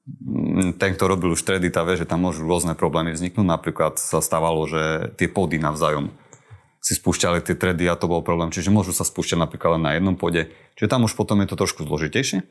mm, 0.07 0.79
ten, 0.79 0.95
kto 0.95 1.03
robil 1.11 1.35
už 1.35 1.43
thready, 1.43 1.67
tá 1.67 1.83
vie, 1.83 1.99
že 1.99 2.07
tam 2.07 2.23
môžu 2.23 2.47
rôzne 2.47 2.73
problémy 2.79 3.11
vzniknúť. 3.11 3.43
Napríklad 3.43 3.99
sa 3.99 4.23
stávalo, 4.23 4.63
že 4.71 5.11
tie 5.19 5.27
pody 5.27 5.59
navzájom 5.59 6.15
si 6.79 6.93
spúšťali 6.95 7.41
tie 7.41 7.57
thready 7.57 7.89
a 7.89 7.99
to 7.99 8.07
bol 8.07 8.23
problém. 8.23 8.53
Čiže 8.53 8.71
môžu 8.71 8.95
sa 8.95 9.03
spúšťať 9.03 9.41
napríklad 9.41 9.81
len 9.81 9.83
na 9.83 9.91
jednom 9.97 10.15
pode. 10.15 10.47
Čiže 10.79 10.91
tam 10.91 11.03
už 11.03 11.17
potom 11.17 11.41
je 11.43 11.49
to 11.51 11.59
trošku 11.59 11.83
zložitejšie. 11.83 12.45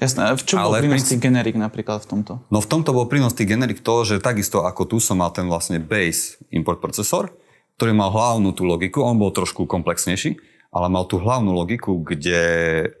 Jasné, 0.00 0.32
v 0.32 0.42
čom 0.48 0.64
bol 0.64 0.80
prínos 0.80 1.04
tých 1.04 1.20
generik 1.20 1.60
napríklad 1.60 2.00
v 2.00 2.08
tomto? 2.08 2.32
No 2.48 2.64
v 2.64 2.68
tomto 2.72 2.96
bol 2.96 3.04
prínos 3.04 3.36
tých 3.36 3.52
generik 3.52 3.84
to, 3.84 4.08
že 4.08 4.16
takisto 4.24 4.64
ako 4.64 4.88
tu 4.88 4.96
som 4.96 5.20
mal 5.20 5.28
ten 5.28 5.44
vlastne 5.44 5.76
base 5.76 6.40
import 6.48 6.80
procesor, 6.80 7.36
ktorý 7.80 7.96
mal 7.96 8.12
hlavnú 8.12 8.52
tú 8.52 8.68
logiku, 8.68 9.00
on 9.00 9.16
bol 9.16 9.32
trošku 9.32 9.64
komplexnejší, 9.64 10.36
ale 10.68 10.92
mal 10.92 11.08
tú 11.08 11.16
hlavnú 11.16 11.56
logiku, 11.56 11.96
kde 11.96 12.44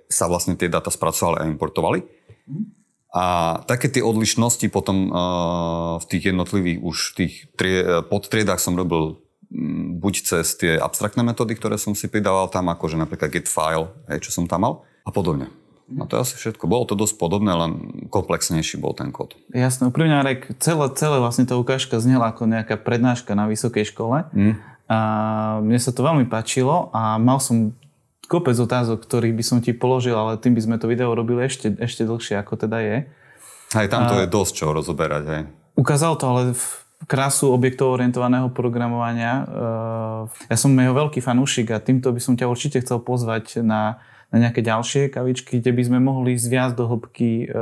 sa 0.08 0.24
vlastne 0.24 0.56
tie 0.56 0.72
dáta 0.72 0.88
spracovali 0.88 1.44
a 1.44 1.48
importovali. 1.52 2.00
A 3.12 3.58
také 3.68 3.92
tie 3.92 4.00
odlišnosti 4.00 4.72
potom 4.72 5.12
uh, 5.12 6.00
v 6.00 6.04
tých 6.08 6.32
jednotlivých 6.32 6.78
už 6.80 6.96
tých 7.12 7.34
trie, 7.60 7.84
podtriedách 8.08 8.56
som 8.56 8.72
robil 8.72 9.20
um, 9.52 10.00
buď 10.00 10.14
cez 10.24 10.56
tie 10.56 10.80
abstraktné 10.80 11.28
metódy, 11.28 11.60
ktoré 11.60 11.76
som 11.76 11.92
si 11.92 12.08
pridával 12.08 12.48
tam, 12.48 12.72
akože 12.72 12.96
napríklad 12.96 13.28
get 13.28 13.52
file, 13.52 13.92
hej, 14.08 14.24
čo 14.24 14.32
som 14.32 14.48
tam 14.48 14.64
mal, 14.64 14.74
a 15.04 15.12
podobne. 15.12 15.52
A 15.98 16.06
to 16.06 16.14
je 16.14 16.22
asi 16.22 16.34
všetko. 16.38 16.70
Bolo 16.70 16.86
to 16.86 16.94
dosť 16.94 17.18
podobné, 17.18 17.50
len 17.50 18.04
komplexnejší 18.06 18.78
bol 18.78 18.94
ten 18.94 19.10
kód. 19.10 19.34
Jasné, 19.50 19.90
úprimne, 19.90 20.22
Arek, 20.22 20.54
celé, 20.62 20.86
celé 20.94 21.18
vlastne 21.18 21.48
tá 21.48 21.58
ukážka 21.58 21.98
znela 21.98 22.30
ako 22.30 22.46
nejaká 22.46 22.78
prednáška 22.78 23.34
na 23.34 23.50
vysokej 23.50 23.90
škole. 23.90 24.22
Mm. 24.30 24.54
A 24.86 24.98
mne 25.62 25.78
sa 25.82 25.90
to 25.90 26.06
veľmi 26.06 26.30
páčilo 26.30 26.94
a 26.94 27.18
mal 27.18 27.42
som 27.42 27.74
kopec 28.30 28.54
otázok, 28.54 29.02
ktorých 29.02 29.34
by 29.34 29.44
som 29.46 29.58
ti 29.58 29.74
položil, 29.74 30.14
ale 30.14 30.38
tým 30.38 30.54
by 30.54 30.62
sme 30.62 30.76
to 30.78 30.86
video 30.86 31.10
robili 31.14 31.50
ešte, 31.50 31.74
ešte 31.74 32.06
dlhšie, 32.06 32.38
ako 32.38 32.54
teda 32.54 32.78
je. 32.78 32.96
Aj 33.74 33.86
tam 33.90 34.06
to 34.06 34.14
a... 34.14 34.22
je 34.22 34.28
dosť 34.30 34.52
čo 34.54 34.70
rozoberať. 34.70 35.24
Hej. 35.26 35.42
Ukázal 35.74 36.14
to 36.14 36.24
ale 36.30 36.42
v 36.54 36.64
krásu 37.08 37.48
objektov 37.50 37.96
orientovaného 37.96 38.52
programovania. 38.52 39.48
Ja 40.46 40.56
som 40.58 40.76
jeho 40.76 40.92
veľký 40.92 41.24
fanúšik 41.24 41.72
a 41.72 41.80
týmto 41.80 42.12
by 42.12 42.20
som 42.20 42.36
ťa 42.36 42.50
určite 42.50 42.82
chcel 42.84 43.00
pozvať 43.00 43.64
na 43.64 44.02
na 44.30 44.36
nejaké 44.46 44.62
ďalšie 44.62 45.10
kavičky, 45.10 45.58
kde 45.58 45.74
by 45.74 45.82
sme 45.82 45.98
mohli 45.98 46.38
ísť 46.38 46.46
viac 46.46 46.70
do 46.78 46.86
hĺbky 46.86 47.30
e, 47.44 47.56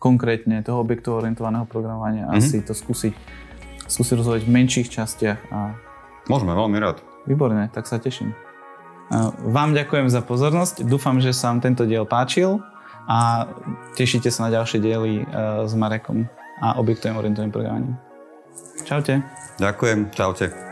konkrétne 0.00 0.64
toho 0.64 0.80
objektu 0.80 1.12
orientovaného 1.12 1.68
programovania 1.68 2.28
a 2.32 2.40
mm-hmm. 2.40 2.48
si 2.48 2.64
to 2.64 2.72
skúsiť, 2.72 3.12
skúsiť 3.84 4.14
rozhovať 4.16 4.40
v 4.48 4.50
menších 4.50 4.88
častiach. 4.88 5.40
A... 5.52 5.76
Môžeme, 6.32 6.56
veľmi 6.56 6.80
rád. 6.80 7.04
Výborne, 7.28 7.68
tak 7.68 7.84
sa 7.84 8.00
teším. 8.00 8.32
Vám 9.42 9.74
ďakujem 9.74 10.06
za 10.06 10.22
pozornosť, 10.22 10.86
dúfam, 10.86 11.18
že 11.18 11.34
sa 11.34 11.50
vám 11.50 11.60
tento 11.60 11.82
diel 11.82 12.06
páčil 12.06 12.62
a 13.10 13.50
tešíte 13.98 14.30
sa 14.30 14.46
na 14.46 14.54
ďalšie 14.54 14.78
diely 14.78 15.14
e, 15.20 15.24
s 15.66 15.72
Marekom 15.74 16.30
a 16.62 16.78
objektovým 16.78 17.18
orientovaným 17.18 17.52
programovaním. 17.52 17.94
Čaute. 18.86 19.20
Ďakujem, 19.58 20.14
čaute. 20.14 20.69